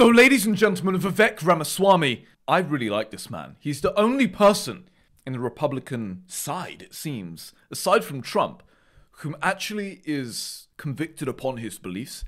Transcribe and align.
So, 0.00 0.08
ladies 0.08 0.46
and 0.46 0.56
gentlemen, 0.56 0.98
Vivek 0.98 1.44
Ramaswamy, 1.44 2.24
I 2.48 2.60
really 2.60 2.88
like 2.88 3.10
this 3.10 3.28
man. 3.28 3.56
He's 3.60 3.82
the 3.82 3.94
only 4.00 4.26
person 4.26 4.88
in 5.26 5.34
the 5.34 5.38
Republican 5.38 6.22
side, 6.26 6.80
it 6.80 6.94
seems, 6.94 7.52
aside 7.70 8.02
from 8.02 8.22
Trump, 8.22 8.62
whom 9.18 9.36
actually 9.42 10.00
is 10.06 10.68
convicted 10.78 11.28
upon 11.28 11.58
his 11.58 11.78
beliefs 11.78 12.24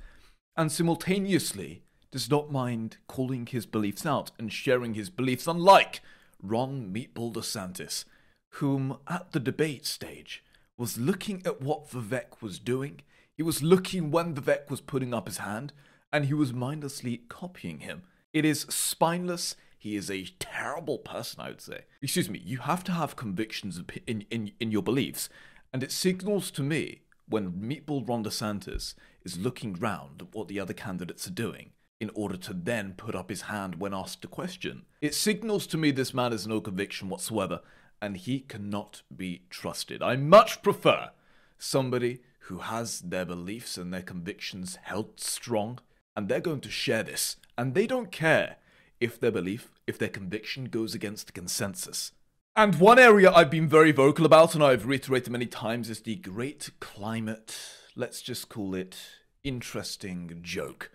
and 0.55 0.71
simultaneously 0.71 1.81
does 2.11 2.29
not 2.29 2.51
mind 2.51 2.97
calling 3.07 3.47
his 3.47 3.65
beliefs 3.65 4.05
out 4.05 4.29
and 4.37 4.53
sharing 4.53 4.93
his 4.93 5.09
beliefs, 5.09 5.47
unlike 5.47 6.01
Ron 6.43 6.93
Meatball 6.93 7.33
DeSantis, 7.33 8.05
whom 8.51 8.97
at 9.07 9.31
the 9.31 9.39
debate 9.39 9.87
stage 9.87 10.43
was 10.77 10.99
looking 10.99 11.41
at 11.43 11.59
what 11.59 11.89
Vivek 11.89 12.39
was 12.39 12.59
doing. 12.59 13.01
He 13.35 13.41
was 13.41 13.63
looking 13.63 14.11
when 14.11 14.35
Vivek 14.35 14.69
was 14.69 14.79
putting 14.79 15.11
up 15.11 15.25
his 15.25 15.39
hand, 15.39 15.73
and 16.13 16.25
he 16.25 16.33
was 16.35 16.53
mindlessly 16.53 17.23
copying 17.27 17.79
him. 17.79 18.03
It 18.31 18.45
is 18.45 18.67
spineless. 18.69 19.55
He 19.77 19.95
is 19.95 20.09
a 20.09 20.27
terrible 20.39 20.99
person, 20.99 21.41
I 21.41 21.49
would 21.49 21.59
say. 21.59 21.85
Excuse 22.01 22.29
me, 22.29 22.39
you 22.45 22.59
have 22.59 22.83
to 22.85 22.91
have 22.91 23.15
convictions 23.15 23.81
in, 24.07 24.25
in, 24.29 24.51
in 24.59 24.71
your 24.71 24.83
beliefs, 24.83 25.27
and 25.73 25.83
it 25.83 25.91
signals 25.91 26.51
to 26.51 26.61
me 26.61 27.01
when 27.27 27.51
Meatball 27.51 28.07
Ron 28.07 28.23
DeSantis 28.23 28.93
is 29.25 29.39
looking 29.39 29.73
round 29.73 30.21
at 30.21 30.35
what 30.35 30.47
the 30.47 30.59
other 30.59 30.73
candidates 30.73 31.27
are 31.27 31.31
doing 31.31 31.71
in 31.99 32.11
order 32.13 32.37
to 32.37 32.53
then 32.53 32.93
put 32.95 33.15
up 33.15 33.29
his 33.29 33.43
hand 33.43 33.79
when 33.79 33.93
asked 33.93 34.23
a 34.23 34.27
question. 34.27 34.83
It 35.01 35.15
signals 35.15 35.65
to 35.67 35.77
me 35.77 35.91
this 35.91 36.13
man 36.13 36.31
has 36.31 36.45
no 36.45 36.61
conviction 36.61 37.09
whatsoever, 37.09 37.61
and 38.01 38.17
he 38.17 38.41
cannot 38.41 39.01
be 39.15 39.43
trusted. 39.49 40.03
I 40.03 40.17
much 40.17 40.61
prefer 40.61 41.09
somebody 41.57 42.19
who 42.47 42.59
has 42.59 42.99
their 42.99 43.25
beliefs 43.25 43.77
and 43.77 43.93
their 43.93 44.01
convictions 44.01 44.77
held 44.83 45.19
strong 45.19 45.79
and 46.15 46.27
they're 46.27 46.39
going 46.39 46.61
to 46.61 46.69
share 46.69 47.03
this, 47.03 47.37
and 47.57 47.73
they 47.73 47.87
don't 47.87 48.11
care 48.11 48.57
if 48.99 49.19
their 49.19 49.31
belief, 49.31 49.71
if 49.87 49.97
their 49.97 50.09
conviction 50.09 50.65
goes 50.65 50.93
against 50.95 51.33
consensus. 51.33 52.11
And 52.55 52.75
one 52.75 52.99
area 52.99 53.31
I've 53.31 53.49
been 53.49 53.67
very 53.67 53.91
vocal 53.91 54.25
about, 54.25 54.53
and 54.53 54.63
I've 54.63 54.85
reiterated 54.85 55.31
many 55.31 55.47
times, 55.47 55.89
is 55.89 56.01
the 56.01 56.15
great 56.15 56.69
climate, 56.79 57.57
let's 57.95 58.21
just 58.21 58.47
call 58.47 58.75
it 58.75 58.97
interesting 59.43 60.39
joke. 60.41 60.91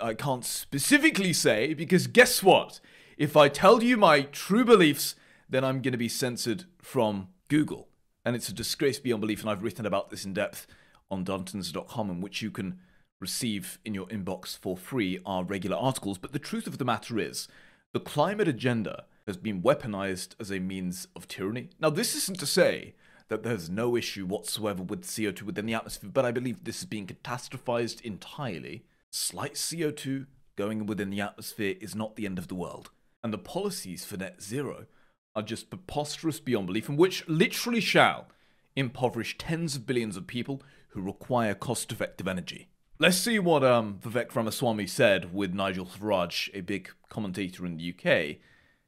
I 0.00 0.14
can't 0.14 0.44
specifically 0.44 1.32
say, 1.32 1.74
because 1.74 2.06
guess 2.06 2.42
what? 2.42 2.80
If 3.18 3.36
I 3.36 3.48
tell 3.48 3.82
you 3.82 3.96
my 3.96 4.22
true 4.22 4.64
beliefs, 4.64 5.14
then 5.48 5.64
I'm 5.64 5.82
going 5.82 5.92
to 5.92 5.98
be 5.98 6.08
censored 6.08 6.64
from 6.80 7.28
Google. 7.48 7.88
And 8.24 8.36
it's 8.36 8.48
a 8.48 8.54
disgrace 8.54 8.98
beyond 8.98 9.20
belief, 9.20 9.40
and 9.40 9.50
I've 9.50 9.62
written 9.62 9.84
about 9.84 10.10
this 10.10 10.24
in 10.24 10.32
depth 10.32 10.66
on 11.10 11.24
Darntons.com, 11.24 12.10
in 12.10 12.20
which 12.20 12.40
you 12.40 12.50
can 12.50 12.78
receive 13.22 13.78
in 13.84 13.94
your 13.94 14.06
inbox 14.08 14.58
for 14.58 14.76
free 14.76 15.20
are 15.24 15.44
regular 15.44 15.76
articles. 15.76 16.18
But 16.18 16.32
the 16.32 16.38
truth 16.38 16.66
of 16.66 16.76
the 16.76 16.84
matter 16.84 17.18
is, 17.18 17.48
the 17.92 18.00
climate 18.00 18.48
agenda 18.48 19.04
has 19.26 19.36
been 19.36 19.62
weaponized 19.62 20.34
as 20.40 20.50
a 20.50 20.58
means 20.58 21.08
of 21.16 21.28
tyranny. 21.28 21.70
Now, 21.80 21.88
this 21.88 22.14
isn't 22.14 22.40
to 22.40 22.46
say 22.46 22.94
that 23.28 23.42
there's 23.42 23.70
no 23.70 23.96
issue 23.96 24.26
whatsoever 24.26 24.82
with 24.82 25.06
CO2 25.06 25.42
within 25.42 25.64
the 25.64 25.74
atmosphere, 25.74 26.10
but 26.12 26.26
I 26.26 26.32
believe 26.32 26.64
this 26.64 26.80
is 26.80 26.84
being 26.84 27.06
catastrophized 27.06 28.02
entirely. 28.02 28.84
Slight 29.10 29.54
CO2 29.54 30.26
going 30.56 30.84
within 30.84 31.10
the 31.10 31.20
atmosphere 31.20 31.76
is 31.80 31.94
not 31.94 32.16
the 32.16 32.26
end 32.26 32.38
of 32.38 32.48
the 32.48 32.54
world. 32.54 32.90
And 33.22 33.32
the 33.32 33.38
policies 33.38 34.04
for 34.04 34.16
net 34.16 34.42
zero 34.42 34.86
are 35.34 35.42
just 35.42 35.70
preposterous 35.70 36.40
beyond 36.40 36.66
belief, 36.66 36.88
and 36.88 36.98
which 36.98 37.26
literally 37.28 37.80
shall 37.80 38.26
impoverish 38.74 39.38
tens 39.38 39.76
of 39.76 39.86
billions 39.86 40.16
of 40.16 40.26
people 40.26 40.62
who 40.88 41.00
require 41.00 41.54
cost 41.54 41.92
effective 41.92 42.28
energy. 42.28 42.68
Let's 43.02 43.16
see 43.16 43.40
what 43.40 43.64
um, 43.64 43.98
Vivek 44.00 44.32
Ramaswamy 44.32 44.86
said 44.86 45.34
with 45.34 45.52
Nigel 45.52 45.86
Farage, 45.86 46.48
a 46.54 46.60
big 46.60 46.88
commentator 47.08 47.66
in 47.66 47.76
the 47.76 47.88
UK, 47.90 48.36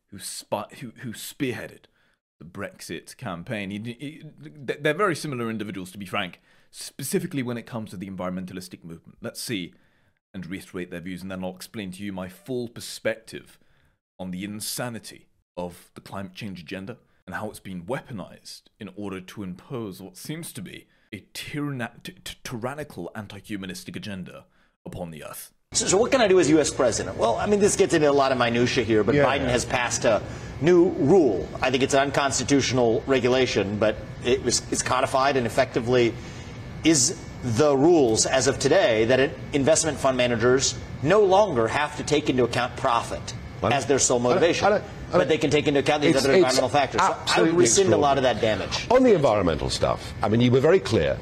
who, 0.07 0.19
who, 0.79 0.93
who 1.01 1.13
spearheaded 1.15 1.87
the 2.39 2.45
Brexit 2.45 3.17
campaign. 3.17 3.73
He, 3.73 3.79
he, 3.79 4.23
they're 4.39 4.95
very 4.95 5.17
similar 5.17 5.51
individuals, 5.51 5.91
to 5.91 5.99
be 5.99 6.07
frank, 6.07 6.41
specifically 6.71 7.43
when 7.43 7.59
it 7.59 7.67
comes 7.67 7.91
to 7.91 7.97
the 7.97 8.09
environmentalistic 8.09 8.85
movement. 8.85 9.19
Let's 9.21 9.41
see 9.41 9.75
and 10.33 10.47
reiterate 10.47 10.93
their 10.93 11.01
views, 11.01 11.23
and 11.23 11.29
then 11.29 11.43
I'll 11.43 11.57
explain 11.57 11.91
to 11.91 12.05
you 12.05 12.13
my 12.13 12.29
full 12.29 12.69
perspective 12.69 13.59
on 14.21 14.31
the 14.31 14.45
insanity 14.45 15.27
of 15.57 15.91
the 15.97 16.01
climate 16.01 16.35
change 16.35 16.61
agenda 16.61 16.99
and 17.27 17.35
how 17.35 17.51
it's 17.51 17.59
been 17.59 17.83
weaponized 17.83 18.63
in 18.79 18.91
order 18.95 19.21
to 19.21 19.43
impose 19.43 20.01
what 20.01 20.17
seems 20.17 20.53
to 20.53 20.63
be 20.63 20.87
a 21.15 21.25
tyrann- 21.33 22.03
t- 22.03 22.13
t- 22.25 22.37
tyrannical 22.43 23.11
anti-humanistic 23.15 23.97
agenda 23.97 24.45
upon 24.85 25.11
the 25.11 25.25
earth. 25.25 25.53
So, 25.73 25.87
so, 25.87 25.97
what 25.97 26.13
can 26.13 26.21
I 26.21 26.29
do 26.29 26.39
as 26.39 26.49
U.S. 26.51 26.71
president? 26.71 27.17
Well, 27.17 27.37
I 27.37 27.47
mean, 27.47 27.61
this 27.61 27.77
gets 27.77 27.95
into 27.95 28.09
a 28.09 28.13
lot 28.13 28.33
of 28.33 28.39
minutia 28.39 28.85
here, 28.85 29.03
but 29.03 29.15
yeah, 29.15 29.25
Biden 29.25 29.41
yeah. 29.41 29.51
has 29.51 29.65
passed 29.65 30.05
a 30.05 30.23
new 30.61 30.91
rule. 30.91 31.49
I 31.61 31.71
think 31.71 31.83
it's 31.83 31.95
an 31.95 32.01
unconstitutional 32.01 33.03
regulation, 33.07 33.79
but 33.79 33.97
it 34.25 34.43
was, 34.45 34.63
it's 34.71 34.83
codified 34.83 35.37
and 35.37 35.47
effectively 35.47 36.15
is 36.85 37.19
the 37.43 37.77
rules 37.77 38.27
as 38.27 38.47
of 38.47 38.59
today 38.59 39.05
that 39.07 39.31
investment 39.53 39.99
fund 39.99 40.17
managers 40.17 40.79
no 41.03 41.21
longer 41.21 41.69
have 41.69 41.97
to 41.97 42.03
take 42.03 42.31
into 42.31 42.45
account 42.45 42.77
profit 42.77 43.35
as 43.73 43.87
their 43.87 43.99
sole 43.99 44.19
motivation. 44.19 44.67
I 44.67 44.71
don't, 44.71 44.83
I 44.83 44.83
don't, 44.83 45.13
but 45.13 45.29
they 45.29 45.39
can 45.39 45.51
take 45.51 45.67
into 45.67 45.81
account 45.81 46.03
these 46.03 46.17
other 46.17 46.33
environmental 46.33 46.69
factors. 46.69 47.01
So 47.01 47.17
I 47.29 47.43
would 47.43 47.55
rescind 47.55 47.93
a 47.93 47.97
lot 47.97 48.17
of 48.17 48.23
that 48.25 48.41
damage. 48.41 48.87
On 48.91 49.03
the 49.03 49.15
environmental 49.15 49.71
stuff, 49.71 50.13
I 50.23 50.29
mean, 50.29 50.41
you 50.41 50.51
were 50.51 50.61
very 50.61 50.81
clear 50.81 51.17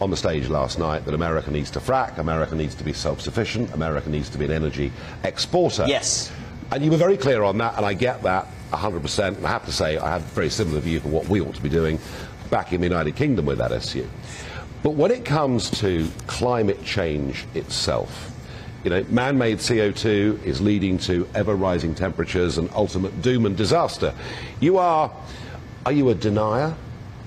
on 0.00 0.10
the 0.10 0.16
stage 0.16 0.48
last 0.48 0.78
night 0.78 1.04
that 1.04 1.14
America 1.14 1.50
needs 1.50 1.70
to 1.70 1.80
frack, 1.80 2.18
America 2.18 2.54
needs 2.54 2.74
to 2.74 2.84
be 2.84 2.92
self-sufficient, 2.92 3.72
America 3.74 4.08
needs 4.08 4.30
to 4.30 4.38
be 4.38 4.46
an 4.46 4.50
energy 4.50 4.90
exporter. 5.24 5.84
Yes. 5.86 6.32
And 6.72 6.84
you 6.84 6.90
were 6.90 6.96
very 6.96 7.16
clear 7.16 7.42
on 7.42 7.58
that, 7.58 7.76
and 7.76 7.84
I 7.84 7.94
get 7.94 8.22
that 8.22 8.46
100%. 8.70 9.36
And 9.36 9.46
I 9.46 9.50
have 9.50 9.66
to 9.66 9.72
say, 9.72 9.98
I 9.98 10.08
have 10.08 10.22
a 10.22 10.34
very 10.34 10.48
similar 10.48 10.80
view 10.80 11.00
for 11.00 11.08
what 11.08 11.28
we 11.28 11.40
ought 11.40 11.54
to 11.54 11.62
be 11.62 11.68
doing 11.68 11.98
back 12.48 12.72
in 12.72 12.80
the 12.80 12.86
United 12.86 13.16
Kingdom 13.16 13.46
with 13.46 13.58
that 13.58 13.72
issue. 13.72 14.08
But 14.82 14.90
when 14.90 15.10
it 15.10 15.24
comes 15.24 15.70
to 15.80 16.08
climate 16.26 16.82
change 16.84 17.44
itself, 17.54 18.29
you 18.84 18.90
know, 18.90 19.04
man-made 19.08 19.58
CO2 19.58 20.44
is 20.44 20.60
leading 20.60 20.98
to 20.98 21.28
ever-rising 21.34 21.94
temperatures 21.94 22.58
and 22.58 22.70
ultimate 22.74 23.20
doom 23.22 23.46
and 23.46 23.56
disaster. 23.56 24.14
You 24.58 24.78
are, 24.78 25.12
are 25.84 25.92
you 25.92 26.08
a 26.08 26.14
denier 26.14 26.74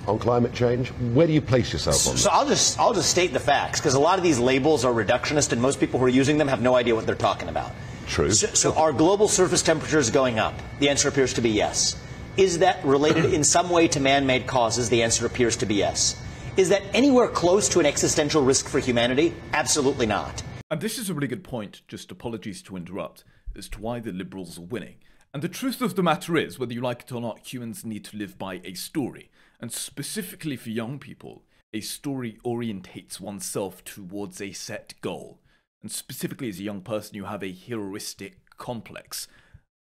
on 0.07 0.19
climate 0.19 0.53
change? 0.53 0.89
Where 0.89 1.27
do 1.27 1.33
you 1.33 1.41
place 1.41 1.71
yourself 1.71 2.07
on 2.07 2.17
so, 2.17 2.29
that? 2.29 2.33
I'll 2.33 2.47
just 2.47 2.79
I'll 2.79 2.93
just 2.93 3.09
state 3.09 3.33
the 3.33 3.39
facts 3.39 3.79
because 3.79 3.93
a 3.93 3.99
lot 3.99 4.17
of 4.17 4.23
these 4.23 4.39
labels 4.39 4.83
are 4.83 4.93
reductionist 4.93 5.51
and 5.51 5.61
most 5.61 5.79
people 5.79 5.99
who 5.99 6.05
are 6.05 6.09
using 6.09 6.37
them 6.37 6.47
have 6.47 6.61
no 6.61 6.75
idea 6.75 6.95
what 6.95 7.05
they're 7.05 7.15
talking 7.15 7.49
about. 7.49 7.71
True. 8.07 8.31
So, 8.31 8.47
so 8.47 8.73
are 8.75 8.91
global 8.91 9.27
surface 9.27 9.61
temperatures 9.61 10.09
going 10.09 10.39
up? 10.39 10.53
The 10.79 10.89
answer 10.89 11.07
appears 11.07 11.33
to 11.35 11.41
be 11.41 11.51
yes. 11.51 11.95
Is 12.35 12.59
that 12.59 12.83
related 12.83 13.33
in 13.33 13.43
some 13.43 13.69
way 13.69 13.87
to 13.89 13.99
man-made 13.99 14.47
causes? 14.47 14.89
The 14.89 15.03
answer 15.03 15.25
appears 15.25 15.55
to 15.57 15.65
be 15.65 15.75
yes. 15.75 16.19
Is 16.57 16.69
that 16.69 16.81
anywhere 16.93 17.27
close 17.27 17.69
to 17.69 17.79
an 17.79 17.85
existential 17.85 18.43
risk 18.43 18.67
for 18.67 18.79
humanity? 18.79 19.33
Absolutely 19.53 20.05
not. 20.05 20.43
And 20.71 20.81
this 20.81 20.97
is 20.97 21.09
a 21.09 21.13
really 21.13 21.27
good 21.27 21.43
point, 21.43 21.81
just 21.87 22.11
apologies 22.11 22.61
to 22.63 22.75
interrupt, 22.75 23.23
as 23.55 23.69
to 23.69 23.81
why 23.81 23.99
the 23.99 24.11
Liberals 24.11 24.57
are 24.57 24.63
winning. 24.63 24.95
And 25.33 25.41
the 25.41 25.49
truth 25.49 25.81
of 25.81 25.95
the 25.95 26.03
matter 26.03 26.37
is, 26.37 26.59
whether 26.59 26.73
you 26.73 26.81
like 26.81 27.03
it 27.03 27.11
or 27.11 27.21
not, 27.21 27.51
humans 27.51 27.85
need 27.85 28.05
to 28.05 28.17
live 28.17 28.37
by 28.37 28.61
a 28.63 28.73
story. 28.73 29.31
And 29.59 29.71
specifically 29.71 30.55
for 30.55 30.69
young 30.69 30.99
people, 30.99 31.43
a 31.73 31.81
story 31.81 32.37
orientates 32.45 33.19
oneself 33.19 33.83
towards 33.83 34.39
a 34.41 34.51
set 34.51 34.93
goal. 35.01 35.39
And 35.81 35.91
specifically 35.91 36.49
as 36.49 36.59
a 36.59 36.63
young 36.63 36.81
person, 36.81 37.15
you 37.15 37.25
have 37.25 37.43
a 37.43 37.51
heroistic 37.51 38.33
complex, 38.57 39.27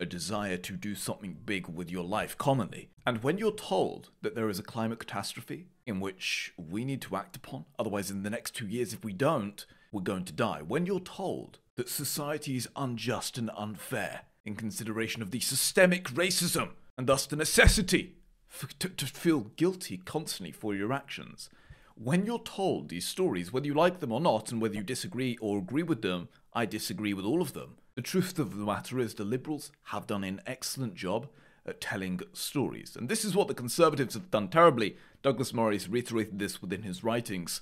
a 0.01 0.07
desire 0.07 0.57
to 0.57 0.73
do 0.73 0.95
something 0.95 1.37
big 1.45 1.69
with 1.69 1.91
your 1.91 2.05
life 2.05 2.37
commonly. 2.39 2.89
And 3.07 3.23
when 3.23 3.39
you're 3.39 3.53
told 3.53 4.11
that 4.23 4.35
there 4.35 4.49
is 4.49 4.59
a 4.59 4.65
climate 4.65 5.01
catastrophe 5.01 5.67
in 5.87 6.01
which 6.01 6.55
we 6.57 6.85
need 6.85 7.03
to 7.03 7.17
act 7.17 7.37
upon, 7.37 7.67
otherwise, 7.79 8.11
in 8.11 8.23
the 8.23 8.31
next 8.31 8.57
two 8.57 8.67
years, 8.67 8.93
if 8.93 9.05
we 9.05 9.13
don't, 9.13 9.67
we're 9.93 10.01
going 10.01 10.25
to 10.25 10.33
die. 10.33 10.63
When 10.67 10.87
you're 10.87 11.01
told 11.01 11.59
that 11.77 11.89
society 11.89 12.57
is 12.57 12.69
unjust 12.75 13.39
and 13.39 13.51
unfair 13.57 14.23
in 14.45 14.57
consideration 14.57 15.23
of 15.23 15.31
the 15.31 15.41
systemic 15.41 16.09
racism 16.09 16.71
and 16.99 17.07
thus 17.07 17.27
the 17.27 17.37
necessity 17.37 18.17
for, 18.49 18.67
to, 18.79 18.89
to 18.89 19.07
feel 19.07 19.53
guilty 19.57 19.99
constantly 19.99 20.51
for 20.51 20.75
your 20.75 20.93
actions, 20.93 21.49
when 21.95 22.27
you're 22.27 22.39
told 22.39 22.89
these 22.89 23.07
stories, 23.07 23.53
whether 23.53 23.67
you 23.67 23.75
like 23.75 24.01
them 24.01 24.13
or 24.13 24.21
not, 24.21 24.51
and 24.51 24.61
whether 24.61 24.75
you 24.75 24.83
disagree 24.83 25.37
or 25.41 25.59
agree 25.59 25.83
with 25.83 26.03
them, 26.03 26.29
I 26.53 26.67
disagree 26.67 27.15
with 27.15 27.25
all 27.25 27.43
of 27.43 27.53
them. 27.53 27.77
The 27.95 28.03
truth 28.03 28.39
of 28.39 28.57
the 28.57 28.65
matter 28.65 28.99
is, 28.99 29.15
the 29.15 29.25
Liberals 29.25 29.71
have 29.85 30.07
done 30.07 30.25
an 30.25 30.41
excellent 30.47 30.95
job 30.95 31.29
at 31.67 31.81
telling 31.81 32.21
stories. 32.33 32.97
And 32.97 33.09
this 33.09 33.25
is 33.25 33.37
what 33.37 33.49
the 33.49 33.55
Conservatives 33.55 34.15
have 34.15 34.31
done 34.31 34.49
terribly. 34.49 34.97
Douglas 35.23 35.53
Murray's 35.53 35.89
reiterated 35.89 36.39
this 36.39 36.61
within 36.61 36.83
his 36.83 37.05
writings 37.05 37.61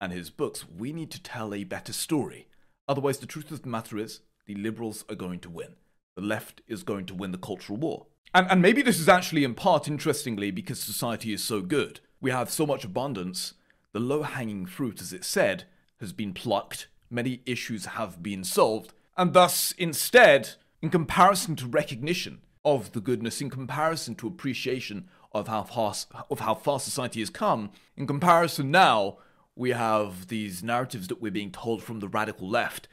and 0.00 0.12
his 0.12 0.30
books, 0.30 0.64
we 0.68 0.92
need 0.92 1.10
to 1.10 1.22
tell 1.22 1.52
a 1.52 1.64
better 1.64 1.92
story. 1.92 2.48
Otherwise, 2.88 3.18
the 3.18 3.26
truth 3.26 3.50
of 3.50 3.62
the 3.62 3.68
matter 3.68 3.98
is, 3.98 4.20
the 4.46 4.54
liberals 4.54 5.04
are 5.08 5.14
going 5.14 5.40
to 5.40 5.50
win. 5.50 5.76
The 6.16 6.22
left 6.22 6.62
is 6.66 6.82
going 6.82 7.06
to 7.06 7.14
win 7.14 7.32
the 7.32 7.38
cultural 7.38 7.78
war. 7.78 8.06
And, 8.34 8.46
and 8.50 8.62
maybe 8.62 8.82
this 8.82 8.98
is 8.98 9.08
actually 9.08 9.44
in 9.44 9.54
part, 9.54 9.88
interestingly, 9.88 10.50
because 10.50 10.80
society 10.80 11.32
is 11.32 11.42
so 11.42 11.60
good. 11.60 12.00
We 12.20 12.30
have 12.30 12.50
so 12.50 12.66
much 12.66 12.84
abundance. 12.84 13.54
The 13.92 14.00
low 14.00 14.22
hanging 14.22 14.66
fruit, 14.66 15.00
as 15.00 15.12
it 15.12 15.24
said, 15.24 15.64
has 16.00 16.12
been 16.12 16.32
plucked. 16.32 16.88
Many 17.10 17.42
issues 17.44 17.86
have 17.86 18.22
been 18.22 18.44
solved. 18.44 18.92
And 19.16 19.32
thus, 19.34 19.72
instead, 19.72 20.50
in 20.80 20.90
comparison 20.90 21.56
to 21.56 21.66
recognition 21.66 22.40
of 22.64 22.92
the 22.92 23.00
goodness, 23.00 23.40
in 23.40 23.50
comparison 23.50 24.14
to 24.16 24.26
appreciation 24.26 25.08
of 25.32 25.48
how 25.48 25.62
fast, 25.62 26.10
of 26.30 26.40
how 26.40 26.54
far 26.54 26.80
society 26.80 27.20
has 27.20 27.30
come, 27.30 27.70
in 27.96 28.06
comparison 28.06 28.70
now, 28.70 29.18
we 29.60 29.70
have 29.70 30.28
these 30.28 30.62
narratives 30.62 31.08
that 31.08 31.20
we're 31.20 31.30
being 31.30 31.50
told 31.50 31.82
from 31.82 32.00
the 32.00 32.08
radical 32.08 32.48
left 32.48 32.88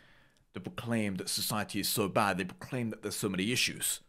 that 0.54 0.60
proclaim 0.60 1.16
that 1.16 1.30
society 1.30 1.80
is 1.80 1.88
so 1.88 2.10
bad, 2.10 2.38
they 2.38 2.44
proclaim 2.44 2.90
that 2.90 3.02
there's 3.02 3.16
so 3.16 3.30
many 3.30 3.54
issues. 3.54 4.02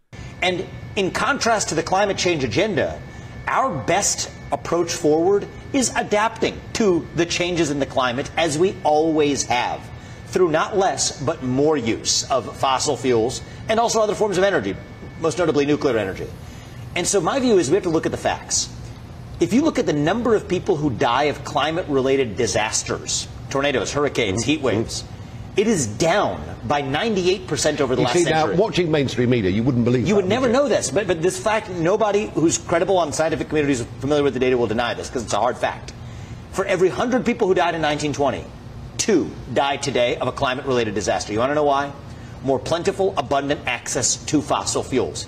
And 0.42 0.66
in 0.96 1.12
contrast 1.12 1.68
to 1.68 1.76
the 1.76 1.84
climate 1.84 2.18
change 2.18 2.42
agenda, 2.42 3.00
our 3.46 3.70
best 3.84 4.32
approach 4.50 4.92
forward 4.92 5.46
is 5.72 5.92
adapting 5.94 6.60
to 6.72 7.06
the 7.14 7.24
changes 7.24 7.70
in 7.70 7.78
the 7.78 7.86
climate 7.86 8.28
as 8.36 8.58
we 8.58 8.74
always 8.82 9.44
have 9.44 9.80
through 10.26 10.50
not 10.50 10.76
less 10.76 11.22
but 11.22 11.44
more 11.44 11.76
use 11.76 12.28
of 12.28 12.56
fossil 12.56 12.96
fuels 12.96 13.40
and 13.68 13.78
also 13.78 14.00
other 14.00 14.16
forms 14.16 14.36
of 14.36 14.42
energy, 14.42 14.74
most 15.20 15.38
notably 15.38 15.64
nuclear 15.64 15.96
energy. 15.96 16.26
And 16.96 17.06
so 17.06 17.20
my 17.20 17.38
view 17.38 17.58
is 17.58 17.70
we 17.70 17.74
have 17.74 17.84
to 17.84 17.88
look 17.88 18.06
at 18.06 18.12
the 18.12 18.18
facts. 18.18 18.68
If 19.40 19.52
you 19.52 19.62
look 19.62 19.78
at 19.78 19.86
the 19.86 19.92
number 19.92 20.34
of 20.34 20.48
people 20.48 20.76
who 20.76 20.90
die 20.90 21.24
of 21.24 21.44
climate 21.44 21.86
related 21.88 22.36
disasters, 22.36 23.28
tornadoes, 23.50 23.92
hurricanes, 23.92 24.42
heat 24.44 24.60
waves, 24.60 25.04
it 25.56 25.66
is 25.68 25.86
down 25.86 26.42
by 26.66 26.82
98% 26.82 27.80
over 27.80 27.94
the 27.94 28.02
You 28.02 28.06
last 28.06 28.16
see, 28.16 28.24
century. 28.24 28.56
now, 28.56 28.60
watching 28.60 28.90
mainstream 28.90 29.30
media, 29.30 29.50
you 29.50 29.62
wouldn't 29.62 29.84
believe 29.84 30.06
You 30.06 30.14
that, 30.14 30.22
would 30.22 30.28
never 30.28 30.46
you? 30.48 30.52
know 30.52 30.68
this, 30.68 30.90
but, 30.90 31.06
but 31.06 31.22
this 31.22 31.38
fact, 31.38 31.68
nobody 31.70 32.26
who's 32.34 32.58
credible 32.58 32.98
on 32.98 33.12
scientific 33.12 33.48
communities 33.48 33.84
familiar 34.00 34.22
with 34.24 34.34
the 34.34 34.40
data 34.40 34.56
will 34.58 34.66
deny 34.66 34.94
this 34.94 35.08
because 35.08 35.24
it's 35.24 35.32
a 35.32 35.38
hard 35.38 35.56
fact. 35.56 35.92
For 36.52 36.64
every 36.64 36.88
100 36.88 37.24
people 37.24 37.46
who 37.46 37.54
died 37.54 37.74
in 37.74 37.82
1920, 37.82 38.44
two 38.98 39.30
died 39.54 39.82
today 39.82 40.16
of 40.16 40.26
a 40.26 40.32
climate 40.32 40.66
related 40.66 40.94
disaster. 40.94 41.32
You 41.32 41.38
want 41.38 41.50
to 41.50 41.54
know 41.54 41.64
why? 41.64 41.92
More 42.42 42.58
plentiful, 42.58 43.14
abundant 43.16 43.60
access 43.66 44.16
to 44.26 44.42
fossil 44.42 44.82
fuels. 44.82 45.26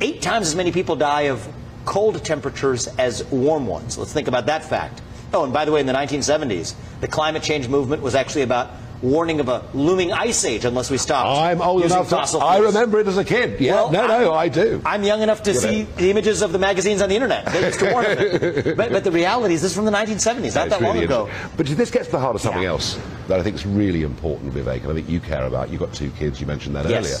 Eight 0.00 0.22
times 0.22 0.46
as 0.48 0.54
many 0.54 0.70
people 0.70 0.94
die 0.96 1.22
of 1.22 1.46
cold 1.88 2.22
temperatures 2.22 2.86
as 2.98 3.24
warm 3.32 3.66
ones. 3.66 3.96
Let's 3.96 4.12
think 4.12 4.28
about 4.28 4.44
that 4.46 4.62
fact. 4.64 5.00
Oh, 5.32 5.44
and 5.44 5.52
by 5.54 5.64
the 5.64 5.72
way, 5.72 5.80
in 5.80 5.86
the 5.86 5.92
1970s, 5.94 6.74
the 7.00 7.08
climate 7.08 7.42
change 7.42 7.66
movement 7.68 8.02
was 8.02 8.14
actually 8.14 8.42
about 8.42 8.68
warning 9.00 9.40
of 9.40 9.48
a 9.48 9.64
looming 9.74 10.12
ice 10.12 10.44
age 10.44 10.64
unless 10.66 10.90
we 10.90 10.98
stop. 10.98 11.24
I'm 11.26 11.62
old 11.62 11.82
enough 11.84 12.08
to, 12.10 12.38
I 12.38 12.58
remember 12.58 12.98
it 13.00 13.06
as 13.06 13.16
a 13.16 13.24
kid. 13.24 13.58
Yeah, 13.60 13.74
Well, 13.74 13.92
no, 13.92 14.06
no, 14.08 14.32
I 14.34 14.48
do. 14.48 14.82
I'm 14.84 15.02
young 15.04 15.22
enough 15.22 15.44
to 15.44 15.52
You 15.52 15.58
see 15.58 15.82
know. 15.84 15.88
the 15.96 16.10
images 16.10 16.42
of 16.42 16.52
the 16.52 16.58
magazines 16.58 17.00
on 17.00 17.08
the 17.08 17.14
internet. 17.14 17.46
They 17.46 17.64
used 17.64 17.78
to 17.78 17.92
warn 17.92 18.04
of. 18.06 18.18
But, 18.76 18.90
but 18.92 19.04
the 19.04 19.12
reality 19.12 19.54
is, 19.54 19.62
this 19.62 19.70
is 19.70 19.76
from 19.76 19.84
the 19.86 19.92
1970s, 19.92 20.26
not 20.34 20.44
It's 20.44 20.54
that 20.54 20.82
long 20.82 20.94
really 20.94 21.04
ago. 21.06 21.30
But 21.56 21.66
this 21.66 21.90
gets 21.90 22.06
to 22.06 22.12
the 22.12 22.18
heart 22.18 22.34
of 22.34 22.42
something 22.42 22.62
Yeah. 22.62 22.70
else 22.70 22.98
that 23.28 23.38
I 23.40 23.42
think 23.42 23.54
is 23.56 23.64
really 23.64 24.02
important, 24.02 24.52
Vivek, 24.52 24.82
and 24.82 24.90
I 24.90 24.94
think 24.94 25.08
you 25.08 25.20
care 25.20 25.46
about. 25.46 25.70
You've 25.70 25.80
got 25.80 25.94
two 25.94 26.10
kids, 26.10 26.40
you 26.40 26.46
mentioned 26.48 26.74
that 26.76 26.88
Yes. 26.90 27.06
earlier. 27.06 27.18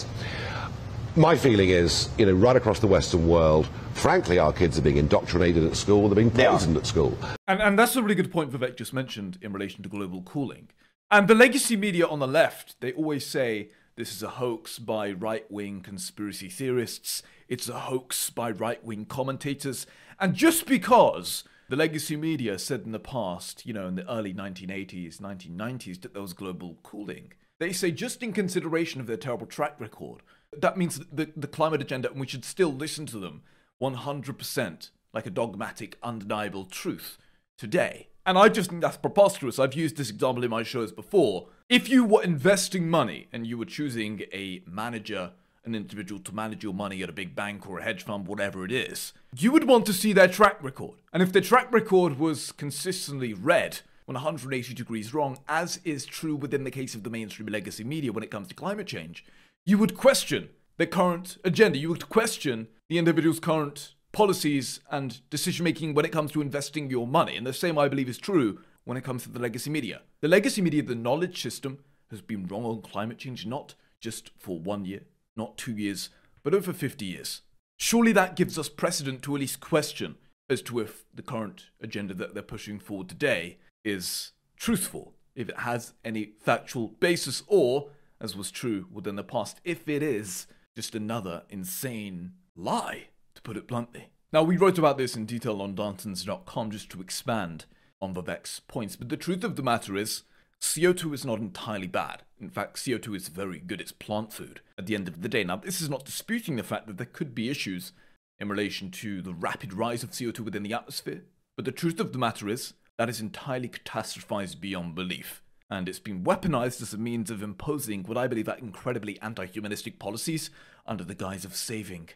My 1.18 1.36
feeling 1.36 1.70
is, 1.70 2.10
you 2.16 2.26
know, 2.26 2.32
right 2.32 2.54
across 2.54 2.78
the 2.78 2.86
Western 2.86 3.26
world, 3.26 3.68
frankly, 3.94 4.38
our 4.38 4.52
kids 4.52 4.78
are 4.78 4.82
being 4.82 4.98
indoctrinated 4.98 5.64
at 5.64 5.74
school, 5.74 6.08
they're 6.08 6.14
being 6.14 6.30
They 6.30 6.46
poisoned 6.46 6.76
at 6.76 6.86
school. 6.86 7.18
And, 7.48 7.60
and 7.60 7.76
that's 7.76 7.96
a 7.96 8.02
really 8.04 8.14
good 8.14 8.30
point 8.30 8.52
Vivek 8.52 8.76
just 8.76 8.92
mentioned 8.92 9.36
in 9.42 9.52
relation 9.52 9.82
to 9.82 9.88
global 9.88 10.22
cooling. 10.22 10.68
And 11.10 11.26
the 11.26 11.34
legacy 11.34 11.74
media 11.74 12.06
on 12.06 12.20
the 12.20 12.28
left, 12.28 12.80
they 12.80 12.92
always 12.92 13.26
say 13.26 13.70
this 13.96 14.12
is 14.12 14.22
a 14.22 14.28
hoax 14.28 14.78
by 14.78 15.10
right 15.10 15.50
wing 15.50 15.80
conspiracy 15.80 16.48
theorists, 16.48 17.24
it's 17.48 17.68
a 17.68 17.80
hoax 17.80 18.30
by 18.30 18.52
right 18.52 18.84
wing 18.84 19.04
commentators. 19.04 19.88
And 20.20 20.36
just 20.36 20.66
because 20.66 21.42
the 21.68 21.74
legacy 21.74 22.14
media 22.14 22.60
said 22.60 22.82
in 22.84 22.92
the 22.92 23.00
past, 23.00 23.66
you 23.66 23.72
know, 23.72 23.88
in 23.88 23.96
the 23.96 24.08
early 24.08 24.32
1980s, 24.32 25.18
1990s, 25.18 26.00
that 26.02 26.12
there 26.12 26.22
was 26.22 26.32
global 26.32 26.78
cooling, 26.84 27.32
they 27.58 27.72
say 27.72 27.90
just 27.90 28.22
in 28.22 28.32
consideration 28.32 29.00
of 29.00 29.08
their 29.08 29.16
terrible 29.16 29.46
track 29.46 29.74
record, 29.80 30.22
that 30.56 30.76
means 30.76 31.00
the, 31.12 31.30
the 31.36 31.46
climate 31.46 31.80
agenda, 31.80 32.10
and 32.10 32.20
we 32.20 32.26
should 32.26 32.44
still 32.44 32.72
listen 32.72 33.06
to 33.06 33.18
them 33.18 33.42
100% 33.80 34.90
like 35.12 35.26
a 35.26 35.30
dogmatic, 35.30 35.96
undeniable 36.02 36.64
truth 36.64 37.18
today. 37.56 38.08
And 38.26 38.36
I 38.36 38.48
just 38.48 38.70
think 38.70 38.82
that's 38.82 38.96
preposterous. 38.96 39.58
I've 39.58 39.74
used 39.74 39.96
this 39.96 40.10
example 40.10 40.44
in 40.44 40.50
my 40.50 40.62
shows 40.62 40.92
before. 40.92 41.46
If 41.68 41.88
you 41.88 42.04
were 42.04 42.22
investing 42.22 42.88
money 42.88 43.28
and 43.32 43.46
you 43.46 43.56
were 43.56 43.64
choosing 43.64 44.22
a 44.32 44.62
manager, 44.66 45.32
an 45.64 45.74
individual 45.74 46.20
to 46.20 46.34
manage 46.34 46.62
your 46.62 46.74
money 46.74 47.02
at 47.02 47.08
a 47.08 47.12
big 47.12 47.34
bank 47.34 47.68
or 47.68 47.78
a 47.78 47.82
hedge 47.82 48.04
fund, 48.04 48.26
whatever 48.26 48.64
it 48.64 48.72
is, 48.72 49.12
you 49.36 49.50
would 49.52 49.66
want 49.66 49.86
to 49.86 49.92
see 49.92 50.12
their 50.12 50.28
track 50.28 50.62
record. 50.62 50.98
And 51.12 51.22
if 51.22 51.32
their 51.32 51.42
track 51.42 51.72
record 51.72 52.18
was 52.18 52.52
consistently 52.52 53.32
red, 53.32 53.80
180 54.04 54.74
degrees 54.74 55.12
wrong, 55.12 55.38
as 55.48 55.80
is 55.84 56.06
true 56.06 56.34
within 56.34 56.64
the 56.64 56.70
case 56.70 56.94
of 56.94 57.02
the 57.04 57.10
mainstream 57.10 57.48
legacy 57.48 57.84
media 57.84 58.12
when 58.12 58.24
it 58.24 58.30
comes 58.30 58.48
to 58.48 58.54
climate 58.54 58.86
change, 58.86 59.24
you 59.68 59.76
would 59.76 59.94
question 59.94 60.48
their 60.78 60.86
current 60.86 61.36
agenda. 61.44 61.76
You 61.76 61.90
would 61.90 62.08
question 62.08 62.68
the 62.88 62.96
individual's 62.96 63.38
current 63.38 63.92
policies 64.12 64.80
and 64.90 65.20
decision 65.28 65.62
making 65.62 65.92
when 65.92 66.06
it 66.06 66.10
comes 66.10 66.32
to 66.32 66.40
investing 66.40 66.88
your 66.88 67.06
money. 67.06 67.36
And 67.36 67.46
the 67.46 67.52
same, 67.52 67.78
I 67.78 67.88
believe, 67.88 68.08
is 68.08 68.16
true 68.16 68.60
when 68.84 68.96
it 68.96 69.04
comes 69.04 69.24
to 69.24 69.28
the 69.28 69.38
legacy 69.38 69.68
media. 69.68 70.00
The 70.22 70.28
legacy 70.28 70.62
media, 70.62 70.82
the 70.82 70.94
knowledge 70.94 71.42
system, 71.42 71.80
has 72.10 72.22
been 72.22 72.46
wrong 72.46 72.64
on 72.64 72.80
climate 72.80 73.18
change, 73.18 73.44
not 73.44 73.74
just 74.00 74.30
for 74.38 74.58
one 74.58 74.86
year, 74.86 75.02
not 75.36 75.58
two 75.58 75.76
years, 75.76 76.08
but 76.42 76.54
over 76.54 76.72
50 76.72 77.04
years. 77.04 77.42
Surely 77.76 78.12
that 78.12 78.36
gives 78.36 78.58
us 78.58 78.70
precedent 78.70 79.20
to 79.24 79.34
at 79.34 79.40
least 79.40 79.60
question 79.60 80.16
as 80.48 80.62
to 80.62 80.78
if 80.78 81.04
the 81.14 81.20
current 81.20 81.66
agenda 81.82 82.14
that 82.14 82.32
they're 82.32 82.42
pushing 82.42 82.78
forward 82.78 83.10
today 83.10 83.58
is 83.84 84.32
truthful, 84.56 85.12
if 85.36 85.50
it 85.50 85.58
has 85.58 85.92
any 86.06 86.32
factual 86.40 86.88
basis, 87.00 87.42
or, 87.46 87.90
as 88.20 88.36
was 88.36 88.50
true 88.50 88.86
within 88.92 89.16
the 89.16 89.24
past, 89.24 89.60
if 89.64 89.88
it 89.88 90.02
is 90.02 90.46
just 90.76 90.94
another 90.94 91.42
insane 91.48 92.32
lie, 92.56 93.08
to 93.34 93.42
put 93.42 93.56
it 93.56 93.68
bluntly. 93.68 94.10
Now, 94.32 94.42
we 94.42 94.56
wrote 94.56 94.78
about 94.78 94.98
this 94.98 95.16
in 95.16 95.24
detail 95.24 95.62
on 95.62 95.74
Darntons.com 95.74 96.70
just 96.70 96.90
to 96.90 97.00
expand 97.00 97.64
on 98.00 98.14
Vivek's 98.14 98.60
points, 98.60 98.94
but 98.94 99.08
the 99.08 99.16
truth 99.16 99.42
of 99.42 99.56
the 99.56 99.62
matter 99.62 99.96
is, 99.96 100.22
CO2 100.60 101.14
is 101.14 101.24
not 101.24 101.38
entirely 101.38 101.86
bad. 101.86 102.22
In 102.40 102.50
fact, 102.50 102.76
CO2 102.76 103.16
is 103.16 103.28
very 103.28 103.58
good. 103.60 103.80
It's 103.80 103.92
plant 103.92 104.32
food 104.32 104.60
at 104.76 104.86
the 104.86 104.94
end 104.94 105.08
of 105.08 105.22
the 105.22 105.28
day. 105.28 105.44
Now, 105.44 105.56
this 105.56 105.80
is 105.80 105.88
not 105.88 106.04
disputing 106.04 106.56
the 106.56 106.62
fact 106.62 106.86
that 106.88 106.96
there 106.96 107.06
could 107.06 107.34
be 107.34 107.48
issues 107.48 107.92
in 108.38 108.48
relation 108.48 108.90
to 108.90 109.22
the 109.22 109.34
rapid 109.34 109.72
rise 109.72 110.02
of 110.02 110.10
CO2 110.10 110.40
within 110.40 110.62
the 110.62 110.72
atmosphere, 110.72 111.22
but 111.56 111.64
the 111.64 111.72
truth 111.72 111.98
of 111.98 112.12
the 112.12 112.18
matter 112.18 112.48
is, 112.48 112.74
that 112.98 113.08
is 113.08 113.20
entirely 113.20 113.68
catastrophized 113.68 114.60
beyond 114.60 114.94
belief. 114.94 115.42
And 115.70 115.88
it's 115.88 115.98
been 115.98 116.24
weaponized 116.24 116.80
as 116.80 116.94
a 116.94 116.98
means 116.98 117.30
of 117.30 117.42
imposing 117.42 118.04
what 118.04 118.16
I 118.16 118.26
believe 118.26 118.48
are 118.48 118.56
incredibly 118.56 119.20
anti 119.20 119.46
humanistic 119.46 119.98
policies 119.98 120.50
under 120.86 121.04
the 121.04 121.14
guise 121.14 121.44
of 121.44 121.54
saving 121.54 122.10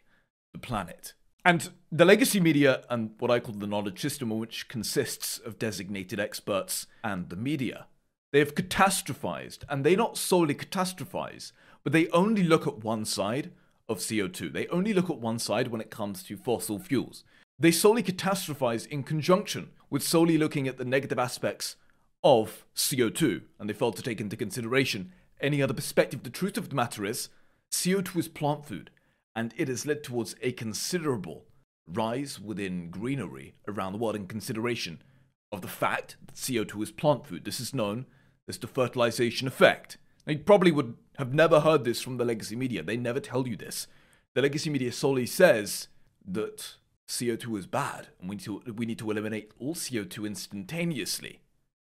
the 0.53 0.59
planet. 0.59 1.13
And 1.45 1.71
the 1.91 2.05
legacy 2.05 2.41
media 2.41 2.85
and 2.89 3.11
what 3.19 3.31
I 3.31 3.41
call 3.41 3.55
the 3.55 3.67
knowledge 3.67 4.01
system, 4.01 4.31
which 4.31 4.69
consists 4.69 5.39
of 5.39 5.59
designated 5.59 6.21
experts 6.21 6.87
and 7.03 7.29
the 7.29 7.37
media, 7.37 7.87
they 8.33 8.39
have 8.39 8.55
catastrophized, 8.55 9.65
and 9.69 9.85
they 9.85 9.95
not 9.95 10.17
solely 10.17 10.55
catastrophize, 10.55 11.53
but 11.85 11.93
they 11.93 12.09
only 12.09 12.43
look 12.43 12.67
at 12.67 12.83
one 12.83 13.05
side 13.05 13.51
of 13.89 13.99
CO2. 13.99 14.53
They 14.53 14.67
only 14.69 14.95
look 14.95 15.11
at 15.11 15.19
one 15.19 15.39
side 15.39 15.69
when 15.69 15.81
it 15.81 15.91
comes 15.91 16.23
to 16.25 16.37
fossil 16.37 16.79
fuels. 16.79 17.25
They 17.59 17.71
solely 17.71 18.03
catastrophize 18.03 18.87
in 18.87 19.03
conjunction 19.03 19.71
with 19.91 20.03
solely 20.03 20.39
looking 20.39 20.67
at 20.67 20.79
the 20.79 20.85
negative 20.85 21.19
aspects 21.19 21.77
of 22.25 22.65
CO2, 22.77 23.43
and 23.59 23.69
they 23.69 23.75
fail 23.75 23.93
to 23.93 24.03
take 24.03 24.21
into 24.21 24.37
consideration 24.37 25.13
any 25.41 25.63
other 25.63 25.75
perspective. 25.75 26.23
The 26.23 26.31
truth 26.31 26.57
of 26.57 26.69
the 26.69 26.75
matter 26.75 27.05
is, 27.05 27.29
CO2 27.71 28.17
is 28.17 28.29
plant 28.29 28.65
food, 28.65 28.91
and 29.35 29.55
it 29.57 29.69
has 29.69 29.87
led 29.87 30.05
towards 30.05 30.37
a 30.43 30.53
considerable 30.53 31.45
rise 31.87 32.39
within 32.39 32.91
greenery 32.91 33.55
around 33.67 33.93
the 33.93 33.99
world 33.99 34.17
in 34.17 34.27
consideration 34.27 35.03
of 35.51 35.63
the 35.63 35.69
fact 35.69 36.17
that 36.27 36.37
CO2 36.37 36.83
is 36.83 36.93
plant 36.93 37.27
food. 37.27 37.45
This 37.45 37.61
is 37.61 37.75
known 37.75 38.07
as 38.49 38.59
the 38.59 38.67
fertilization 38.67 39.49
effect. 39.49 39.99
Now, 40.27 40.33
you 40.33 40.39
probably 40.39 40.71
would 40.71 40.97
have 41.19 41.35
never 41.35 41.61
heard 41.61 41.85
this 41.85 42.01
from 42.01 42.17
the 42.17 42.25
legacy 42.25 42.57
media. 42.57 42.83
They 42.83 42.97
never 42.97 43.21
tell 43.21 43.47
you 43.47 43.57
this. 43.57 43.87
The 44.35 44.43
legacy 44.43 44.71
media 44.71 44.93
solely 44.93 45.27
says 45.27 45.89
that 46.25 46.77
CO2 47.09 47.59
is 47.59 47.67
bad 47.67 48.09
and 48.21 48.29
we 48.29 48.37
need 48.37 48.45
to, 48.45 48.63
we 48.75 48.87
need 48.87 48.99
to 48.99 49.11
eliminate 49.11 49.53
all 49.59 49.75
CO2 49.75 50.27
instantaneously. 50.27 51.42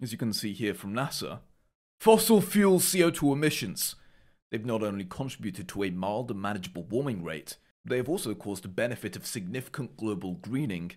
As 0.01 0.13
you 0.13 0.19
can 0.19 0.35
see 0.35 0.53
here 0.53 0.75
from 0.75 0.93
NASA, 0.93 1.39
fossil 2.01 2.43
fuel 2.43 2.79
CO2 2.79 3.33
emissions. 3.33 3.95
They've 4.51 4.65
not 4.65 4.83
only 4.83 5.05
contributed 5.05 5.69
to 5.69 5.85
a 5.85 5.91
mild 5.91 6.31
and 6.31 6.41
manageable 6.41 6.85
warming 6.85 7.25
rate, 7.25 7.57
they 7.83 7.97
have 7.97 8.09
also 8.09 8.35
caused 8.35 8.67
a 8.67 8.69
benefit 8.69 9.17
of 9.17 9.27
significant 9.27 9.97
global 9.97 10.35
greening. 10.35 10.93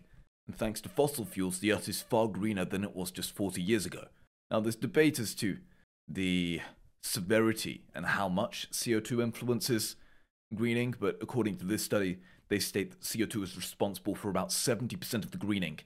And 0.47 0.55
thanks 0.55 0.81
to 0.81 0.89
fossil 0.89 1.23
fuels, 1.23 1.59
the 1.59 1.71
Earth 1.71 1.87
is 1.87 2.01
far 2.01 2.27
greener 2.27 2.65
than 2.65 2.83
it 2.83 2.95
was 2.95 3.09
just 3.09 3.35
40 3.35 3.61
years 3.61 3.85
ago. 3.85 4.07
Now, 4.51 4.59
there's 4.59 4.75
debate 4.75 5.17
as 5.17 5.33
to 5.35 5.59
the 6.07 6.59
severity 7.01 7.85
and 7.95 8.05
how 8.05 8.27
much 8.27 8.69
CO2 8.71 9.23
influences 9.23 9.95
greening, 10.53 10.93
but 10.99 11.17
according 11.21 11.55
to 11.57 11.65
this 11.65 11.83
study, 11.83 12.19
they 12.49 12.59
state 12.59 12.91
that 12.91 13.01
CO2 13.01 13.43
is 13.43 13.55
responsible 13.55 14.15
for 14.15 14.29
about 14.29 14.49
70% 14.49 15.23
of 15.23 15.31
the 15.31 15.37
greening 15.37 15.79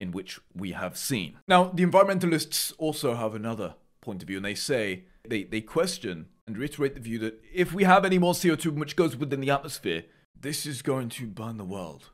in 0.00 0.12
which 0.12 0.40
we 0.54 0.72
have 0.72 0.96
seen. 0.96 1.38
Now, 1.46 1.64
the 1.64 1.84
environmentalists 1.84 2.72
also 2.78 3.14
have 3.14 3.34
another 3.34 3.74
point 4.00 4.22
of 4.22 4.28
view, 4.28 4.38
and 4.38 4.46
they 4.46 4.54
say, 4.54 5.04
they, 5.28 5.44
they 5.44 5.60
question 5.60 6.26
and 6.46 6.56
reiterate 6.56 6.94
the 6.94 7.00
view 7.00 7.18
that 7.18 7.40
if 7.52 7.72
we 7.72 7.84
have 7.84 8.04
any 8.04 8.18
more 8.18 8.32
CO2 8.32 8.72
which 8.72 8.96
goes 8.96 9.16
within 9.16 9.40
the 9.40 9.50
atmosphere, 9.50 10.04
this 10.38 10.64
is 10.64 10.82
going 10.82 11.10
to 11.10 11.26
burn 11.26 11.58
the 11.58 11.64
world. 11.64 12.10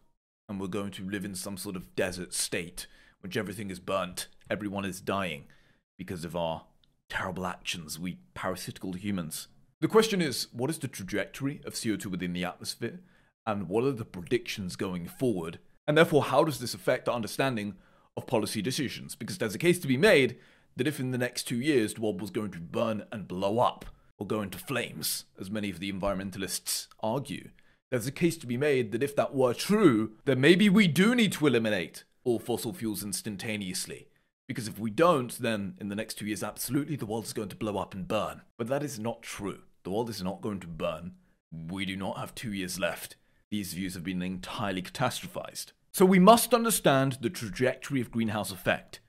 And 0.49 0.61
we're 0.61 0.66
going 0.66 0.90
to 0.93 1.09
live 1.09 1.25
in 1.25 1.35
some 1.35 1.57
sort 1.57 1.76
of 1.76 1.95
desert 1.97 2.35
state, 2.35 2.87
which 3.21 3.37
everything 3.37 3.71
is 3.71 3.81
burnt, 3.81 4.28
everyone 4.50 4.85
is 4.85 5.00
dying 5.00 5.45
because 5.97 6.25
of 6.25 6.37
our 6.37 6.64
terrible 7.09 7.47
actions, 7.47 7.99
we 7.99 8.19
parasitical 8.35 8.93
humans. 8.93 9.49
The 9.81 9.88
question 9.88 10.21
is 10.21 10.49
what 10.52 10.71
is 10.71 10.78
the 10.78 10.88
trajectory 10.88 11.61
of 11.64 11.75
CO2 11.75 12.07
within 12.07 12.33
the 12.33 12.45
atmosphere? 12.45 13.00
And 13.47 13.69
what 13.69 13.85
are 13.85 13.93
the 13.93 14.05
predictions 14.05 14.75
going 14.75 15.07
forward? 15.07 15.59
And 15.87 15.97
therefore, 15.97 16.25
how 16.25 16.45
does 16.45 16.59
this 16.59 16.75
affect 16.75 17.09
our 17.09 17.14
understanding 17.14 17.76
of 18.16 18.26
policy 18.26 18.62
decisions? 18.62 19.14
Because 19.14 19.38
there's 19.38 19.55
a 19.55 19.59
case 19.59 19.78
to 19.81 19.87
be 19.87 19.97
made 19.97 20.37
that 20.76 20.87
if 20.87 21.00
in 21.00 21.11
the 21.11 21.19
next 21.19 21.45
two 21.45 21.61
years 21.61 21.95
the 21.95 22.00
world 22.00 22.21
was 22.21 22.31
going 22.31 22.50
to 22.50 22.61
burn 22.61 23.05
and 23.12 23.28
blow 23.28 23.59
up, 23.59 23.87
or 24.19 24.26
go 24.26 24.40
into 24.43 24.59
flames, 24.59 25.25
as 25.38 25.50
many 25.50 25.71
of 25.71 25.78
the 25.78 25.93
environmentalists 25.93 26.88
argue, 27.00 27.50
there's 27.90 28.07
a 28.07 28.12
case 28.12 28.37
to 28.38 28.47
be 28.47 28.57
made 28.57 28.93
that 28.93 29.02
if 29.02 29.14
that 29.14 29.35
were 29.35 29.55
true, 29.55 30.12
then 30.25 30.40
maybe 30.40 30.69
we 30.69 30.88
do 30.88 31.14
need 31.14 31.33
to 31.33 31.47
eliminate 31.47 32.05
all 32.25 32.38
fossil 32.38 32.73
fuels 32.73 33.05
instantaneously. 33.05 34.09
Because 34.49 34.69
if 34.69 34.78
we 34.78 34.90
don't, 34.90 35.37
then 35.38 35.75
in 35.81 35.88
the 35.88 35.95
next 35.95 36.14
two 36.14 36.26
years, 36.26 36.43
absolutely 36.43 36.97
the 36.97 37.07
world 37.07 37.25
is 37.25 37.33
going 37.33 37.49
to 37.49 37.57
blow 37.57 37.78
up 37.78 37.95
and 37.95 38.09
burn. 38.09 38.43
But 38.57 38.69
that 38.69 38.83
is 38.83 38.99
not 38.99 39.23
true. 39.23 39.61
The 39.85 39.90
world 39.90 40.09
is 40.09 40.23
not 40.23 40.40
going 40.40 40.61
to 40.61 40.66
burn. 40.66 41.12
We 41.52 41.85
do 41.85 41.97
not 41.97 42.19
have 42.19 42.35
two 42.35 42.52
years 42.52 42.78
left. 42.78 43.16
These 43.50 43.75
views 43.75 43.95
have 43.95 44.05
been 44.05 44.23
entirely 44.23 44.83
catastrophized. 44.83 45.73
So 45.97 46.05
we 46.05 46.19
must 46.19 46.53
understand 46.53 47.17
the 47.23 47.31
trajectory 47.31 48.03
of 48.03 48.11
greenhouse 48.11 48.53
effect, 48.53 49.00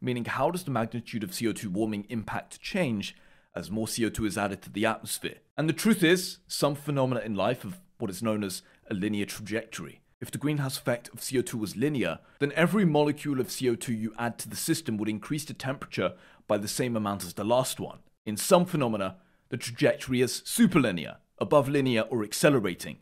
meaning 0.00 0.26
how 0.26 0.52
does 0.52 0.62
the 0.62 0.70
magnitude 0.70 1.24
of 1.24 1.32
CO2 1.32 1.66
warming 1.66 2.06
impact 2.08 2.60
change 2.60 3.16
as 3.56 3.68
more 3.68 3.88
CO2 3.88 4.28
is 4.28 4.38
added 4.38 4.62
to 4.62 4.70
the 4.70 4.86
atmosphere? 4.86 5.38
And 5.56 5.68
the 5.68 5.72
truth 5.72 6.04
is, 6.04 6.38
some 6.46 6.76
phenomena 6.76 7.22
in 7.22 7.34
life 7.34 7.62
have 7.62 7.80
what 7.98 8.12
is 8.12 8.22
known 8.22 8.44
as 8.44 8.62
a 8.88 8.94
linear 8.94 9.26
trajectory. 9.26 10.02
If 10.20 10.30
the 10.30 10.38
greenhouse 10.38 10.78
effect 10.78 11.08
of 11.08 11.18
CO2 11.18 11.54
was 11.54 11.74
linear, 11.74 12.20
then 12.38 12.52
every 12.54 12.84
molecule 12.84 13.40
of 13.40 13.48
CO2 13.48 13.88
you 13.88 14.14
add 14.16 14.38
to 14.38 14.48
the 14.48 14.54
system 14.54 14.98
would 14.98 15.08
increase 15.08 15.46
the 15.46 15.52
temperature 15.52 16.12
by 16.46 16.58
the 16.58 16.68
same 16.68 16.96
amount 16.96 17.24
as 17.24 17.34
the 17.34 17.42
last 17.42 17.80
one. 17.80 17.98
In 18.24 18.36
some 18.36 18.66
phenomena, 18.66 19.16
the 19.48 19.56
trajectory 19.56 20.20
is 20.20 20.42
superlinear, 20.42 21.16
above 21.40 21.68
linear, 21.68 22.02
or 22.02 22.22
accelerating. 22.22 22.98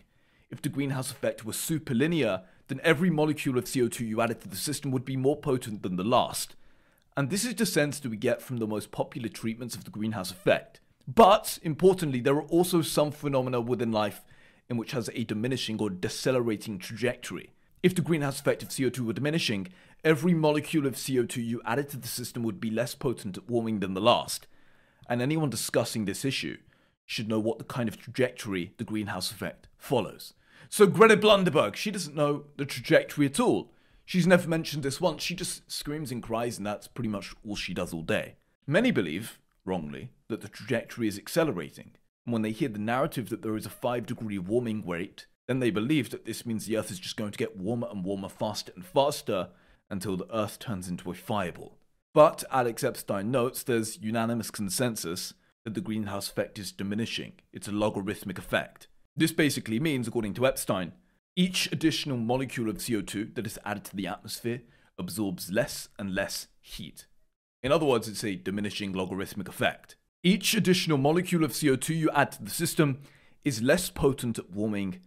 If 0.50 0.62
the 0.62 0.70
greenhouse 0.70 1.10
effect 1.10 1.44
was 1.44 1.56
superlinear, 1.58 2.44
then 2.68 2.80
every 2.82 3.10
molecule 3.10 3.58
of 3.58 3.64
CO2 3.64 4.00
you 4.00 4.20
added 4.20 4.40
to 4.40 4.48
the 4.48 4.56
system 4.56 4.90
would 4.90 5.04
be 5.04 5.16
more 5.16 5.36
potent 5.36 5.82
than 5.82 5.96
the 5.96 6.04
last. 6.04 6.56
And 7.16 7.30
this 7.30 7.44
is 7.44 7.54
the 7.54 7.66
sense 7.66 8.00
that 8.00 8.08
we 8.08 8.16
get 8.16 8.42
from 8.42 8.56
the 8.56 8.66
most 8.66 8.90
popular 8.90 9.28
treatments 9.28 9.76
of 9.76 9.84
the 9.84 9.90
greenhouse 9.90 10.30
effect. 10.30 10.80
But, 11.06 11.58
importantly, 11.62 12.20
there 12.20 12.34
are 12.34 12.42
also 12.42 12.82
some 12.82 13.12
phenomena 13.12 13.60
within 13.60 13.92
life 13.92 14.22
in 14.68 14.76
which 14.76 14.92
has 14.92 15.10
a 15.12 15.24
diminishing 15.24 15.80
or 15.80 15.90
decelerating 15.90 16.78
trajectory. 16.78 17.52
If 17.82 17.94
the 17.94 18.02
greenhouse 18.02 18.40
effect 18.40 18.62
of 18.62 18.70
CO2 18.70 19.00
were 19.00 19.12
diminishing, 19.12 19.68
every 20.02 20.32
molecule 20.32 20.86
of 20.86 20.94
CO2 20.94 21.44
you 21.44 21.60
added 21.66 21.90
to 21.90 21.98
the 21.98 22.08
system 22.08 22.42
would 22.42 22.60
be 22.60 22.70
less 22.70 22.94
potent 22.94 23.36
at 23.36 23.48
warming 23.48 23.80
than 23.80 23.92
the 23.92 24.00
last. 24.00 24.46
And 25.06 25.20
anyone 25.20 25.50
discussing 25.50 26.06
this 26.06 26.24
issue 26.24 26.56
should 27.04 27.28
know 27.28 27.38
what 27.38 27.58
the 27.58 27.64
kind 27.64 27.88
of 27.88 27.98
trajectory 27.98 28.72
the 28.78 28.84
greenhouse 28.84 29.30
effect 29.30 29.68
follows. 29.76 30.32
So 30.68 30.86
Greta 30.86 31.16
Blunderberg, 31.16 31.76
she 31.76 31.90
doesn't 31.90 32.16
know 32.16 32.44
the 32.56 32.64
trajectory 32.64 33.26
at 33.26 33.40
all. 33.40 33.72
She's 34.04 34.26
never 34.26 34.48
mentioned 34.48 34.82
this 34.82 35.00
once. 35.00 35.22
She 35.22 35.34
just 35.34 35.70
screams 35.70 36.10
and 36.10 36.22
cries, 36.22 36.58
and 36.58 36.66
that's 36.66 36.88
pretty 36.88 37.08
much 37.08 37.34
all 37.46 37.56
she 37.56 37.72
does 37.72 37.92
all 37.94 38.02
day. 38.02 38.36
Many 38.66 38.90
believe, 38.90 39.38
wrongly, 39.64 40.10
that 40.28 40.40
the 40.40 40.48
trajectory 40.48 41.08
is 41.08 41.18
accelerating. 41.18 41.92
And 42.26 42.32
when 42.32 42.42
they 42.42 42.50
hear 42.50 42.68
the 42.68 42.78
narrative 42.78 43.28
that 43.30 43.42
there 43.42 43.56
is 43.56 43.66
a 43.66 43.70
5 43.70 44.06
degree 44.06 44.38
warming 44.38 44.86
rate, 44.86 45.26
then 45.46 45.60
they 45.60 45.70
believe 45.70 46.10
that 46.10 46.24
this 46.24 46.46
means 46.46 46.66
the 46.66 46.76
Earth 46.76 46.90
is 46.90 46.98
just 46.98 47.16
going 47.16 47.32
to 47.32 47.38
get 47.38 47.56
warmer 47.56 47.88
and 47.90 48.04
warmer 48.04 48.28
faster 48.28 48.72
and 48.74 48.84
faster 48.84 49.48
until 49.90 50.16
the 50.16 50.34
Earth 50.34 50.58
turns 50.58 50.88
into 50.88 51.10
a 51.10 51.14
fireball. 51.14 51.76
But 52.14 52.44
Alex 52.50 52.84
Epstein 52.84 53.30
notes 53.30 53.62
there's 53.62 53.98
unanimous 53.98 54.50
consensus 54.50 55.34
that 55.64 55.74
the 55.74 55.80
greenhouse 55.80 56.28
effect 56.28 56.58
is 56.58 56.72
diminishing. 56.72 57.32
It's 57.52 57.68
a 57.68 57.72
logarithmic 57.72 58.38
effect. 58.38 58.86
This 59.16 59.32
basically 59.32 59.78
means, 59.78 60.08
according 60.08 60.34
to 60.34 60.46
Epstein, 60.46 60.92
each 61.36 61.70
additional 61.70 62.16
molecule 62.16 62.68
of 62.68 62.78
CO2 62.78 63.34
that 63.34 63.46
is 63.46 63.58
added 63.64 63.84
to 63.84 63.96
the 63.96 64.06
atmosphere 64.06 64.62
absorbs 64.98 65.50
less 65.50 65.88
and 65.98 66.14
less 66.14 66.48
heat. 66.60 67.06
In 67.62 67.72
other 67.72 67.86
words, 67.86 68.08
it's 68.08 68.24
a 68.24 68.36
diminishing 68.36 68.92
logarithmic 68.92 69.48
effect. 69.48 69.96
Each 70.22 70.54
additional 70.54 70.98
molecule 70.98 71.44
of 71.44 71.52
CO2 71.52 71.96
you 71.96 72.10
add 72.10 72.32
to 72.32 72.44
the 72.44 72.50
system 72.50 73.00
is 73.44 73.62
less 73.62 73.90
potent 73.90 74.38
at 74.38 74.50
warming 74.50 75.00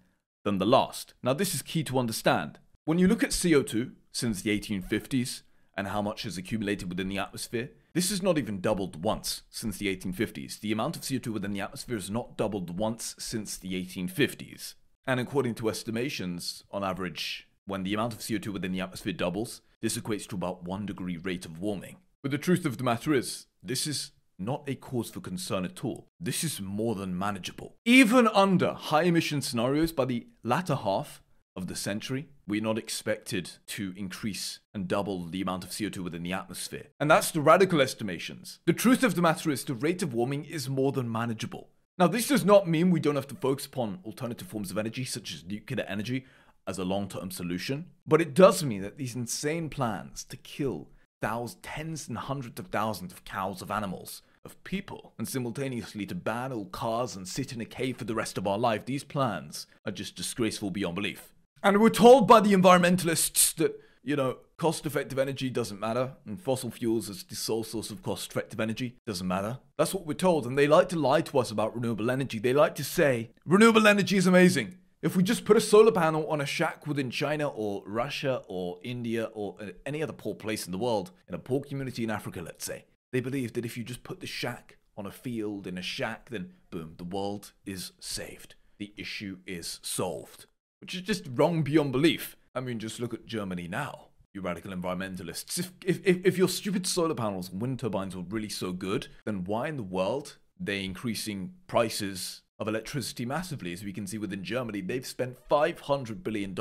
than 0.43 0.57
the 0.57 0.65
last. 0.65 1.13
Now, 1.21 1.33
this 1.33 1.53
is 1.53 1.61
key 1.61 1.83
to 1.85 1.99
understand. 1.99 2.59
When 2.85 2.99
you 2.99 3.07
look 3.07 3.23
at 3.23 3.31
CO2 3.31 3.91
since 4.11 4.41
the 4.41 4.57
1850s 4.57 5.41
and 5.75 5.89
how 5.89 6.01
much 6.01 6.23
has 6.23 6.37
accumulated 6.37 6.87
within 6.87 7.09
the 7.09 7.17
atmosphere, 7.17 7.71
this 7.97 8.11
has 8.11 8.21
not 8.21 8.37
even 8.37 8.61
doubled 8.61 9.03
once 9.03 9.41
since 9.49 9.79
the 9.79 9.87
1850s. 9.87 10.59
The 10.59 10.71
amount 10.71 10.95
of 10.95 11.01
CO2 11.01 11.29
within 11.29 11.51
the 11.51 11.61
atmosphere 11.61 11.95
has 11.95 12.11
not 12.11 12.37
doubled 12.37 12.77
once 12.77 13.15
since 13.17 13.57
the 13.57 13.73
1850s. 13.73 14.75
And 15.07 15.19
according 15.19 15.55
to 15.55 15.67
estimations, 15.67 16.63
on 16.69 16.83
average, 16.83 17.47
when 17.65 17.81
the 17.81 17.95
amount 17.95 18.13
of 18.13 18.19
CO2 18.19 18.53
within 18.53 18.71
the 18.71 18.81
atmosphere 18.81 19.13
doubles, 19.13 19.61
this 19.81 19.97
equates 19.97 20.27
to 20.27 20.35
about 20.35 20.63
1 20.63 20.85
degree 20.85 21.17
rate 21.17 21.45
of 21.45 21.59
warming. 21.59 21.97
But 22.21 22.29
the 22.29 22.37
truth 22.37 22.67
of 22.67 22.77
the 22.77 22.83
matter 22.83 23.15
is, 23.15 23.47
this 23.63 23.87
is 23.87 24.11
not 24.37 24.63
a 24.67 24.75
cause 24.75 25.09
for 25.09 25.19
concern 25.19 25.65
at 25.65 25.83
all. 25.83 26.07
This 26.19 26.43
is 26.43 26.61
more 26.61 26.93
than 26.93 27.17
manageable. 27.17 27.77
Even 27.83 28.27
under 28.27 28.73
high 28.73 29.03
emission 29.03 29.41
scenarios 29.41 29.91
by 29.91 30.05
the 30.05 30.27
latter 30.43 30.75
half 30.75 31.23
of 31.57 31.67
the 31.67 31.75
century, 31.75 32.29
we're 32.47 32.61
not 32.61 32.77
expected 32.77 33.51
to 33.67 33.93
increase 33.97 34.59
and 34.73 34.87
double 34.87 35.25
the 35.25 35.41
amount 35.41 35.65
of 35.65 35.71
CO2 35.71 35.97
within 35.97 36.23
the 36.23 36.31
atmosphere. 36.31 36.87
And 36.99 37.11
that's 37.11 37.31
the 37.31 37.41
radical 37.41 37.81
estimations. 37.81 38.59
The 38.65 38.73
truth 38.73 39.03
of 39.03 39.15
the 39.15 39.21
matter 39.21 39.51
is 39.51 39.65
the 39.65 39.73
rate 39.73 40.03
of 40.03 40.13
warming 40.13 40.45
is 40.45 40.69
more 40.69 40.93
than 40.93 41.11
manageable. 41.11 41.67
Now, 41.97 42.07
this 42.07 42.27
does 42.27 42.45
not 42.45 42.67
mean 42.67 42.91
we 42.91 42.99
don't 42.99 43.15
have 43.15 43.27
to 43.27 43.35
focus 43.35 43.65
upon 43.65 43.99
alternative 44.05 44.47
forms 44.47 44.69
of 44.69 44.77
energy, 44.77 45.03
such 45.03 45.33
as 45.33 45.43
nuclear 45.43 45.83
energy, 45.87 46.25
as 46.67 46.77
a 46.77 46.83
long 46.83 47.07
term 47.07 47.31
solution, 47.31 47.85
but 48.05 48.21
it 48.21 48.33
does 48.33 48.63
mean 48.63 48.81
that 48.81 48.97
these 48.97 49.15
insane 49.15 49.69
plans 49.69 50.23
to 50.25 50.37
kill 50.37 50.89
thousands, 51.21 51.59
tens 51.63 52.07
and 52.07 52.17
hundreds 52.17 52.59
of 52.59 52.67
thousands 52.67 53.13
of 53.13 53.23
cows 53.23 53.61
of 53.61 53.71
animals 53.71 54.21
of 54.43 54.61
people 54.63 55.13
and 55.17 55.27
simultaneously 55.27 56.05
to 56.05 56.15
ban 56.15 56.51
all 56.51 56.65
cars 56.65 57.15
and 57.15 57.27
sit 57.27 57.51
in 57.53 57.61
a 57.61 57.65
cave 57.65 57.97
for 57.97 58.03
the 58.03 58.15
rest 58.15 58.37
of 58.37 58.45
our 58.45 58.57
life, 58.57 58.85
these 58.85 59.03
plans 59.03 59.65
are 59.85 59.91
just 59.91 60.15
disgraceful 60.15 60.69
beyond 60.69 60.95
belief. 60.95 61.33
And 61.63 61.81
we're 61.81 61.89
told 61.89 62.27
by 62.27 62.39
the 62.39 62.53
environmentalists 62.53 63.55
that, 63.55 63.79
you 64.03 64.15
know, 64.15 64.37
cost 64.57 64.85
effective 64.85 65.19
energy 65.19 65.49
doesn't 65.49 65.79
matter, 65.79 66.13
and 66.25 66.41
fossil 66.41 66.71
fuels 66.71 67.09
as 67.09 67.23
the 67.23 67.35
sole 67.35 67.63
source 67.63 67.91
of 67.91 68.01
cost 68.03 68.31
effective 68.31 68.59
energy 68.59 68.95
doesn't 69.05 69.27
matter. 69.27 69.59
That's 69.77 69.93
what 69.93 70.05
we're 70.05 70.13
told, 70.13 70.45
and 70.45 70.57
they 70.57 70.67
like 70.67 70.89
to 70.89 70.99
lie 70.99 71.21
to 71.21 71.39
us 71.39 71.51
about 71.51 71.75
renewable 71.75 72.09
energy. 72.09 72.39
They 72.39 72.53
like 72.53 72.75
to 72.75 72.83
say, 72.83 73.31
renewable 73.45 73.87
energy 73.87 74.17
is 74.17 74.27
amazing. 74.27 74.77
If 75.01 75.15
we 75.15 75.21
just 75.21 75.45
put 75.45 75.57
a 75.57 75.61
solar 75.61 75.91
panel 75.91 76.27
on 76.27 76.41
a 76.41 76.45
shack 76.45 76.87
within 76.87 77.11
China 77.11 77.47
or 77.47 77.83
Russia 77.85 78.41
or 78.47 78.79
India 78.81 79.25
or 79.25 79.55
uh, 79.61 79.67
any 79.85 80.01
other 80.01 80.13
poor 80.13 80.33
place 80.33 80.65
in 80.65 80.71
the 80.71 80.77
world, 80.79 81.11
in 81.27 81.35
a 81.35 81.39
poor 81.39 81.61
community 81.61 82.03
in 82.03 82.09
Africa, 82.09 82.41
let's 82.41 82.65
say, 82.65 82.85
they 83.11 83.19
believe 83.19 83.53
that 83.53 83.65
if 83.65 83.77
you 83.77 83.83
just 83.83 84.03
put 84.03 84.21
the 84.21 84.27
shack 84.27 84.77
on 84.97 85.05
a 85.05 85.11
field 85.11 85.67
in 85.67 85.77
a 85.77 85.83
shack, 85.83 86.29
then 86.31 86.53
boom, 86.71 86.95
the 86.97 87.03
world 87.03 87.53
is 87.63 87.91
saved. 87.99 88.55
The 88.79 88.91
issue 88.97 89.37
is 89.45 89.79
solved. 89.83 90.47
Which 90.79 90.95
is 90.95 91.01
just 91.01 91.27
wrong 91.33 91.63
beyond 91.63 91.91
belief. 91.91 92.35
I 92.53 92.59
mean, 92.59 92.79
just 92.79 92.99
look 92.99 93.13
at 93.13 93.25
Germany 93.25 93.67
now, 93.67 94.07
you 94.33 94.41
radical 94.41 94.71
environmentalists. 94.71 95.59
If, 95.59 95.71
if, 95.85 96.25
if 96.25 96.37
your 96.37 96.47
stupid 96.47 96.85
solar 96.87 97.15
panels 97.15 97.51
and 97.51 97.61
wind 97.61 97.79
turbines 97.79 98.15
were 98.15 98.23
really 98.23 98.49
so 98.49 98.71
good, 98.71 99.07
then 99.25 99.43
why 99.43 99.67
in 99.67 99.77
the 99.77 99.83
world 99.83 100.37
they 100.59 100.83
increasing 100.83 101.53
prices 101.67 102.41
of 102.59 102.67
electricity 102.67 103.25
massively? 103.25 103.73
As 103.73 103.83
we 103.83 103.93
can 103.93 104.07
see 104.07 104.17
within 104.17 104.43
Germany, 104.43 104.81
they've 104.81 105.05
spent 105.05 105.37
$500 105.49 106.23
billion 106.23 106.55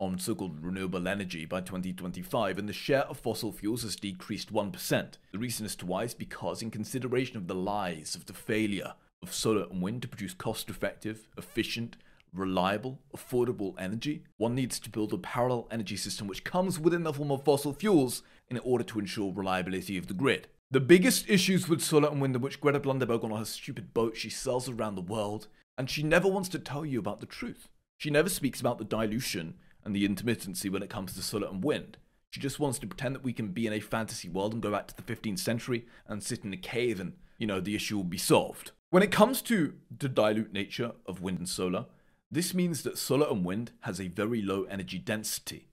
on 0.00 0.18
so 0.18 0.34
called 0.34 0.62
renewable 0.62 1.08
energy 1.08 1.44
by 1.44 1.60
2025, 1.60 2.58
and 2.58 2.68
the 2.68 2.72
share 2.72 3.02
of 3.02 3.18
fossil 3.18 3.52
fuels 3.52 3.82
has 3.82 3.96
decreased 3.96 4.52
1%. 4.52 5.12
The 5.32 5.38
reason 5.38 5.64
as 5.64 5.76
to 5.76 5.86
why 5.86 6.04
is 6.04 6.14
because, 6.14 6.62
in 6.62 6.70
consideration 6.70 7.36
of 7.36 7.46
the 7.46 7.54
lies 7.54 8.14
of 8.14 8.26
the 8.26 8.32
failure 8.32 8.94
of 9.22 9.32
solar 9.32 9.64
and 9.64 9.80
wind 9.80 10.02
to 10.02 10.08
produce 10.08 10.34
cost 10.34 10.68
effective, 10.68 11.28
efficient, 11.38 11.96
reliable, 12.34 13.00
affordable 13.16 13.74
energy, 13.78 14.24
one 14.36 14.54
needs 14.54 14.78
to 14.80 14.90
build 14.90 15.12
a 15.12 15.18
parallel 15.18 15.68
energy 15.70 15.96
system 15.96 16.26
which 16.26 16.44
comes 16.44 16.78
within 16.78 17.04
the 17.04 17.12
form 17.12 17.30
of 17.30 17.44
fossil 17.44 17.72
fuels 17.72 18.22
in 18.48 18.58
order 18.58 18.84
to 18.84 18.98
ensure 18.98 19.32
reliability 19.32 19.96
of 19.96 20.06
the 20.06 20.14
grid. 20.14 20.48
The 20.70 20.80
biggest 20.80 21.28
issues 21.28 21.68
with 21.68 21.82
solar 21.82 22.08
and 22.08 22.20
wind 22.20 22.34
are 22.36 22.40
which 22.40 22.60
Greta 22.60 22.80
Blunderberg 22.80 23.22
on 23.22 23.30
her 23.30 23.44
stupid 23.44 23.94
boat 23.94 24.16
she 24.16 24.30
sells 24.30 24.68
around 24.68 24.96
the 24.96 25.00
world, 25.00 25.46
and 25.78 25.88
she 25.88 26.02
never 26.02 26.28
wants 26.28 26.48
to 26.50 26.58
tell 26.58 26.84
you 26.84 26.98
about 26.98 27.20
the 27.20 27.26
truth. 27.26 27.68
She 27.96 28.10
never 28.10 28.28
speaks 28.28 28.60
about 28.60 28.78
the 28.78 28.84
dilution 28.84 29.54
and 29.84 29.94
the 29.94 30.08
intermittency 30.08 30.70
when 30.70 30.82
it 30.82 30.90
comes 30.90 31.14
to 31.14 31.22
solar 31.22 31.48
and 31.48 31.62
wind. 31.62 31.98
She 32.30 32.40
just 32.40 32.58
wants 32.58 32.80
to 32.80 32.86
pretend 32.86 33.14
that 33.14 33.22
we 33.22 33.32
can 33.32 33.48
be 33.48 33.66
in 33.66 33.72
a 33.72 33.80
fantasy 33.80 34.28
world 34.28 34.52
and 34.52 34.62
go 34.62 34.72
back 34.72 34.88
to 34.88 34.96
the 34.96 35.02
15th 35.02 35.38
century 35.38 35.86
and 36.08 36.20
sit 36.20 36.44
in 36.44 36.52
a 36.52 36.56
cave 36.56 36.98
and, 36.98 37.12
you 37.38 37.46
know, 37.46 37.60
the 37.60 37.76
issue 37.76 37.96
will 37.96 38.04
be 38.04 38.18
solved. 38.18 38.72
When 38.90 39.04
it 39.04 39.12
comes 39.12 39.42
to 39.42 39.74
the 39.96 40.08
dilute 40.08 40.52
nature 40.52 40.92
of 41.06 41.22
wind 41.22 41.38
and 41.38 41.48
solar, 41.48 41.86
this 42.34 42.52
means 42.52 42.82
that 42.82 42.98
solar 42.98 43.28
and 43.28 43.44
wind 43.44 43.70
has 43.80 44.00
a 44.00 44.08
very 44.08 44.42
low 44.42 44.64
energy 44.64 44.98
density, 44.98 45.68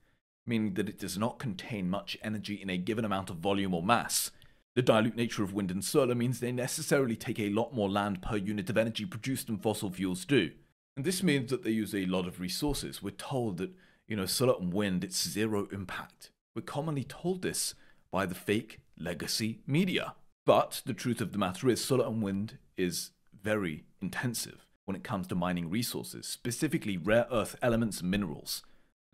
meaning 0.46 0.76
that 0.76 0.88
it 0.88 1.00
does 1.00 1.18
not 1.18 1.40
contain 1.40 1.90
much 1.90 2.18
energy 2.24 2.54
in 2.54 2.70
a 2.70 2.78
given 2.78 3.04
amount 3.04 3.32
of 3.32 3.38
volume 3.38 3.74
or 3.74 3.82
mass. 3.82 4.30
The 4.76 4.84
dilute 4.84 5.16
nature 5.16 5.44
of 5.44 5.54
wind 5.54 5.72
and 5.72 5.84
solar 5.84 6.14
means 6.14 6.40
they 6.40 6.52
necessarily 6.52 7.16
take 7.16 7.40
a 7.40 7.50
lot 7.50 7.74
more 7.74 7.90
land 7.90 8.22
per 8.22 8.38
unit 8.38 8.70
of 8.70 8.78
energy 8.78 9.06
produced 9.06 9.48
than 9.48 9.58
fossil 9.58 9.90
fuels 9.90 10.24
do. 10.24 10.52
And 10.96 11.04
this 11.04 11.24
means 11.24 11.50
that 11.50 11.64
they 11.64 11.72
use 11.72 11.96
a 11.96 12.06
lot 12.06 12.28
of 12.28 12.40
resources. 12.40 13.02
We're 13.02 13.12
told 13.12 13.58
that, 13.58 13.72
you 14.08 14.16
know, 14.16 14.28
solar 14.28 14.56
and 14.60 14.72
wind, 14.72 15.04
it's 15.04 15.28
zero 15.28 15.68
impact. 15.72 16.30
We're 16.56 16.62
commonly 16.62 17.06
told 17.06 17.42
this 17.42 17.74
by 18.12 18.28
the 18.28 18.36
fake 18.36 18.82
legacy 19.00 19.62
media. 19.66 20.14
But 20.46 20.84
the 20.86 20.94
truth 20.94 21.22
of 21.22 21.32
the 21.32 21.40
matter 21.40 21.70
is, 21.70 21.84
solar 21.84 22.06
and 22.06 22.22
wind 22.22 22.60
is 22.78 23.12
very 23.42 23.86
intensive 24.00 24.68
when 24.92 24.98
it 24.98 25.06
comes 25.06 25.26
to 25.26 25.36
mining 25.36 25.70
resources, 25.70 26.28
specifically 26.28 26.98
rare 26.98 27.26
earth 27.32 27.56
elements 27.62 28.02
and 28.02 28.12
minerals. 28.12 28.62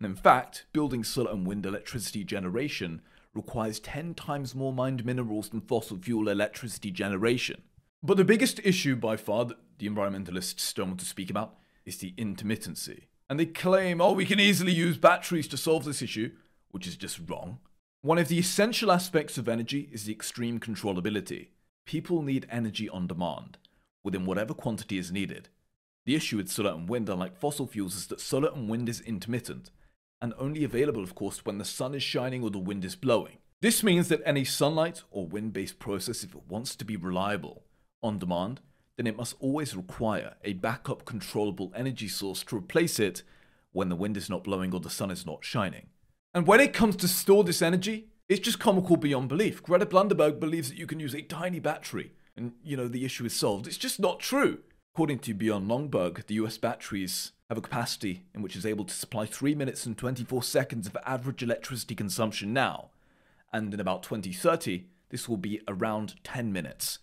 And 0.00 0.06
in 0.10 0.16
fact, 0.16 0.66
building 0.72 1.04
solar 1.04 1.30
and 1.30 1.46
wind 1.46 1.64
electricity 1.64 2.24
generation 2.24 3.00
requires 3.32 3.78
10 3.78 4.14
times 4.14 4.56
more 4.56 4.72
mined 4.72 5.04
minerals 5.04 5.50
than 5.50 5.60
fossil 5.60 5.96
fuel 5.96 6.28
electricity 6.28 6.90
generation. 6.90 7.62
But 8.02 8.16
the 8.16 8.24
biggest 8.24 8.58
issue 8.64 8.96
by 8.96 9.16
far 9.16 9.44
that 9.44 9.58
the 9.78 9.88
environmentalists 9.88 10.74
don't 10.74 10.88
want 10.88 11.00
to 11.00 11.06
speak 11.06 11.30
about 11.30 11.54
is 11.86 11.98
the 11.98 12.12
intermittency. 12.18 13.02
And 13.30 13.38
they 13.38 13.46
claim, 13.46 14.00
oh, 14.00 14.14
we 14.14 14.26
can 14.26 14.40
easily 14.40 14.72
use 14.72 14.96
batteries 14.96 15.46
to 15.46 15.56
solve 15.56 15.84
this 15.84 16.02
issue, 16.02 16.32
which 16.72 16.88
is 16.88 16.96
just 16.96 17.20
wrong. 17.28 17.58
One 18.02 18.18
of 18.18 18.26
the 18.26 18.40
essential 18.40 18.90
aspects 18.90 19.38
of 19.38 19.48
energy 19.48 19.88
is 19.92 20.06
the 20.06 20.12
extreme 20.12 20.58
controllability. 20.58 21.50
People 21.86 22.22
need 22.22 22.48
energy 22.50 22.88
on 22.88 23.06
demand, 23.06 23.58
within 24.02 24.26
whatever 24.26 24.54
quantity 24.54 24.98
is 24.98 25.12
needed. 25.12 25.50
The 26.08 26.16
issue 26.16 26.38
with 26.38 26.48
solar 26.48 26.70
and 26.70 26.88
wind, 26.88 27.10
unlike 27.10 27.36
fossil 27.36 27.66
fuels, 27.66 27.94
is 27.94 28.06
that 28.06 28.18
solar 28.18 28.48
and 28.48 28.66
wind 28.66 28.88
is 28.88 29.02
intermittent, 29.02 29.70
and 30.22 30.32
only 30.38 30.64
available, 30.64 31.02
of 31.02 31.14
course, 31.14 31.44
when 31.44 31.58
the 31.58 31.66
sun 31.66 31.94
is 31.94 32.02
shining 32.02 32.42
or 32.42 32.48
the 32.48 32.58
wind 32.58 32.82
is 32.86 32.96
blowing. 32.96 33.36
This 33.60 33.82
means 33.82 34.08
that 34.08 34.22
any 34.24 34.42
sunlight 34.42 35.02
or 35.10 35.26
wind 35.26 35.52
based 35.52 35.78
process, 35.78 36.24
if 36.24 36.34
it 36.34 36.48
wants 36.48 36.76
to 36.76 36.86
be 36.86 36.96
reliable 36.96 37.64
on 38.02 38.18
demand, 38.18 38.62
then 38.96 39.06
it 39.06 39.18
must 39.18 39.36
always 39.38 39.76
require 39.76 40.36
a 40.42 40.54
backup 40.54 41.04
controllable 41.04 41.74
energy 41.76 42.08
source 42.08 42.42
to 42.44 42.56
replace 42.56 42.98
it 42.98 43.22
when 43.72 43.90
the 43.90 43.94
wind 43.94 44.16
is 44.16 44.30
not 44.30 44.44
blowing 44.44 44.72
or 44.72 44.80
the 44.80 44.88
sun 44.88 45.10
is 45.10 45.26
not 45.26 45.44
shining. 45.44 45.88
And 46.32 46.46
when 46.46 46.60
it 46.60 46.72
comes 46.72 46.96
to 46.96 47.06
store 47.06 47.44
this 47.44 47.60
energy, 47.60 48.08
it's 48.30 48.40
just 48.40 48.58
comical 48.58 48.96
beyond 48.96 49.28
belief. 49.28 49.62
Greta 49.62 49.84
Blunderberg 49.84 50.40
believes 50.40 50.70
that 50.70 50.78
you 50.78 50.86
can 50.86 51.00
use 51.00 51.14
a 51.14 51.20
tiny 51.20 51.60
battery 51.60 52.14
and, 52.34 52.52
you 52.64 52.78
know, 52.78 52.88
the 52.88 53.04
issue 53.04 53.26
is 53.26 53.34
solved. 53.34 53.66
It's 53.66 53.76
just 53.76 54.00
not 54.00 54.20
true. 54.20 54.60
According 54.98 55.20
to 55.20 55.34
Bjorn 55.34 55.68
Lomborg, 55.68 56.26
the 56.26 56.34
US 56.34 56.58
batteries 56.58 57.30
have 57.48 57.56
a 57.56 57.60
capacity 57.60 58.24
in 58.34 58.42
which 58.42 58.56
is 58.56 58.66
able 58.66 58.84
to 58.84 58.92
supply 58.92 59.26
3 59.26 59.54
minutes 59.54 59.86
and 59.86 59.96
24 59.96 60.42
seconds 60.42 60.88
of 60.88 60.96
average 61.06 61.40
electricity 61.40 61.94
consumption 61.94 62.52
now, 62.52 62.90
and 63.52 63.72
in 63.72 63.78
about 63.78 64.02
2030, 64.02 64.86
this 65.10 65.28
will 65.28 65.36
be 65.36 65.60
around 65.68 66.16
10 66.24 66.52
minutes. 66.52 66.98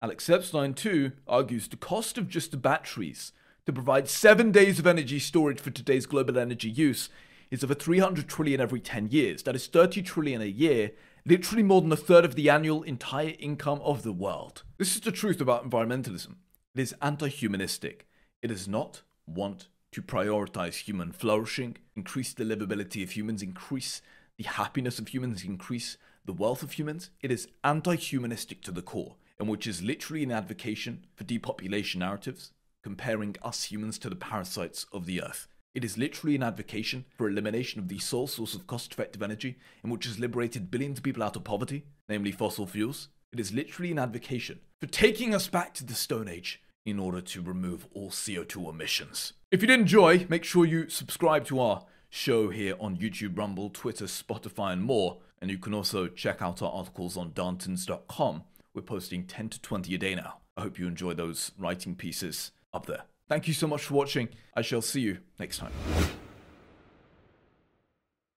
Alex 0.00 0.30
Epstein, 0.30 0.72
too, 0.72 1.12
argues 1.28 1.68
the 1.68 1.76
cost 1.76 2.16
of 2.16 2.30
just 2.30 2.52
the 2.52 2.56
batteries 2.56 3.32
to 3.66 3.72
provide 3.74 4.08
7 4.08 4.50
days 4.50 4.78
of 4.78 4.86
energy 4.86 5.18
storage 5.18 5.60
for 5.60 5.70
today's 5.70 6.06
global 6.06 6.38
energy 6.38 6.70
use 6.70 7.10
is 7.50 7.62
over 7.62 7.74
300 7.74 8.26
trillion 8.26 8.62
every 8.62 8.80
10 8.80 9.08
years. 9.08 9.42
That 9.42 9.54
is 9.54 9.66
30 9.66 10.00
trillion 10.00 10.40
a 10.40 10.46
year, 10.46 10.92
literally 11.26 11.62
more 11.62 11.82
than 11.82 11.92
a 11.92 11.96
third 11.96 12.24
of 12.24 12.34
the 12.34 12.48
annual 12.48 12.82
entire 12.82 13.34
income 13.38 13.82
of 13.82 14.04
the 14.04 14.12
world. 14.14 14.62
This 14.78 14.94
is 14.94 15.02
the 15.02 15.12
truth 15.12 15.42
about 15.42 15.68
environmentalism. 15.68 16.36
It 16.76 16.82
is 16.82 16.94
anti 17.00 17.28
humanistic. 17.28 18.06
It 18.42 18.48
does 18.48 18.68
not 18.68 19.00
want 19.26 19.68
to 19.92 20.02
prioritize 20.02 20.82
human 20.82 21.10
flourishing, 21.10 21.78
increase 21.96 22.34
the 22.34 22.44
livability 22.44 23.02
of 23.02 23.12
humans, 23.12 23.40
increase 23.40 24.02
the 24.36 24.44
happiness 24.44 24.98
of 24.98 25.08
humans, 25.08 25.42
increase 25.42 25.96
the 26.26 26.34
wealth 26.34 26.62
of 26.62 26.72
humans. 26.72 27.08
It 27.22 27.32
is 27.32 27.48
anti 27.64 27.94
humanistic 27.96 28.60
to 28.60 28.72
the 28.72 28.82
core, 28.82 29.16
and 29.38 29.48
which 29.48 29.66
is 29.66 29.82
literally 29.82 30.22
an 30.22 30.32
advocacy 30.32 30.98
for 31.14 31.24
depopulation 31.24 32.00
narratives, 32.00 32.50
comparing 32.82 33.36
us 33.42 33.64
humans 33.64 33.98
to 34.00 34.10
the 34.10 34.14
parasites 34.14 34.84
of 34.92 35.06
the 35.06 35.22
earth. 35.22 35.48
It 35.74 35.82
is 35.82 35.96
literally 35.96 36.36
an 36.36 36.42
advocacy 36.42 37.06
for 37.16 37.26
elimination 37.26 37.80
of 37.80 37.88
the 37.88 38.00
sole 38.00 38.26
source 38.26 38.54
of 38.54 38.66
cost 38.66 38.92
effective 38.92 39.22
energy, 39.22 39.56
in 39.82 39.88
which 39.88 40.04
has 40.04 40.18
liberated 40.18 40.70
billions 40.70 40.98
of 40.98 41.04
people 41.04 41.22
out 41.22 41.36
of 41.36 41.44
poverty, 41.44 41.86
namely 42.06 42.32
fossil 42.32 42.66
fuels. 42.66 43.08
It 43.32 43.40
is 43.40 43.54
literally 43.54 43.92
an 43.92 43.98
advocacy 43.98 44.58
for 44.78 44.86
taking 44.88 45.34
us 45.34 45.48
back 45.48 45.72
to 45.72 45.84
the 45.86 45.94
Stone 45.94 46.28
Age 46.28 46.60
in 46.86 46.98
order 46.98 47.20
to 47.20 47.42
remove 47.42 47.86
all 47.92 48.10
CO2 48.10 48.70
emissions. 48.70 49.34
If 49.50 49.60
you 49.60 49.68
did 49.68 49.80
enjoy, 49.80 50.26
make 50.28 50.44
sure 50.44 50.64
you 50.64 50.88
subscribe 50.88 51.44
to 51.46 51.60
our 51.60 51.84
show 52.08 52.48
here 52.48 52.76
on 52.80 52.96
YouTube, 52.96 53.36
Rumble, 53.36 53.68
Twitter, 53.68 54.06
Spotify, 54.06 54.72
and 54.72 54.82
more. 54.82 55.18
And 55.42 55.50
you 55.50 55.58
can 55.58 55.74
also 55.74 56.06
check 56.06 56.40
out 56.40 56.62
our 56.62 56.72
articles 56.72 57.16
on 57.16 57.32
Darntons.com. 57.32 58.44
We're 58.72 58.82
posting 58.82 59.24
10 59.24 59.50
to 59.50 59.60
20 59.60 59.94
a 59.94 59.98
day 59.98 60.14
now. 60.14 60.38
I 60.56 60.62
hope 60.62 60.78
you 60.78 60.86
enjoy 60.86 61.12
those 61.14 61.52
writing 61.58 61.94
pieces 61.94 62.52
up 62.72 62.86
there. 62.86 63.02
Thank 63.28 63.48
you 63.48 63.54
so 63.54 63.66
much 63.66 63.82
for 63.82 63.94
watching. 63.94 64.28
I 64.54 64.62
shall 64.62 64.82
see 64.82 65.00
you 65.00 65.18
next 65.38 65.58
time. 65.58 65.72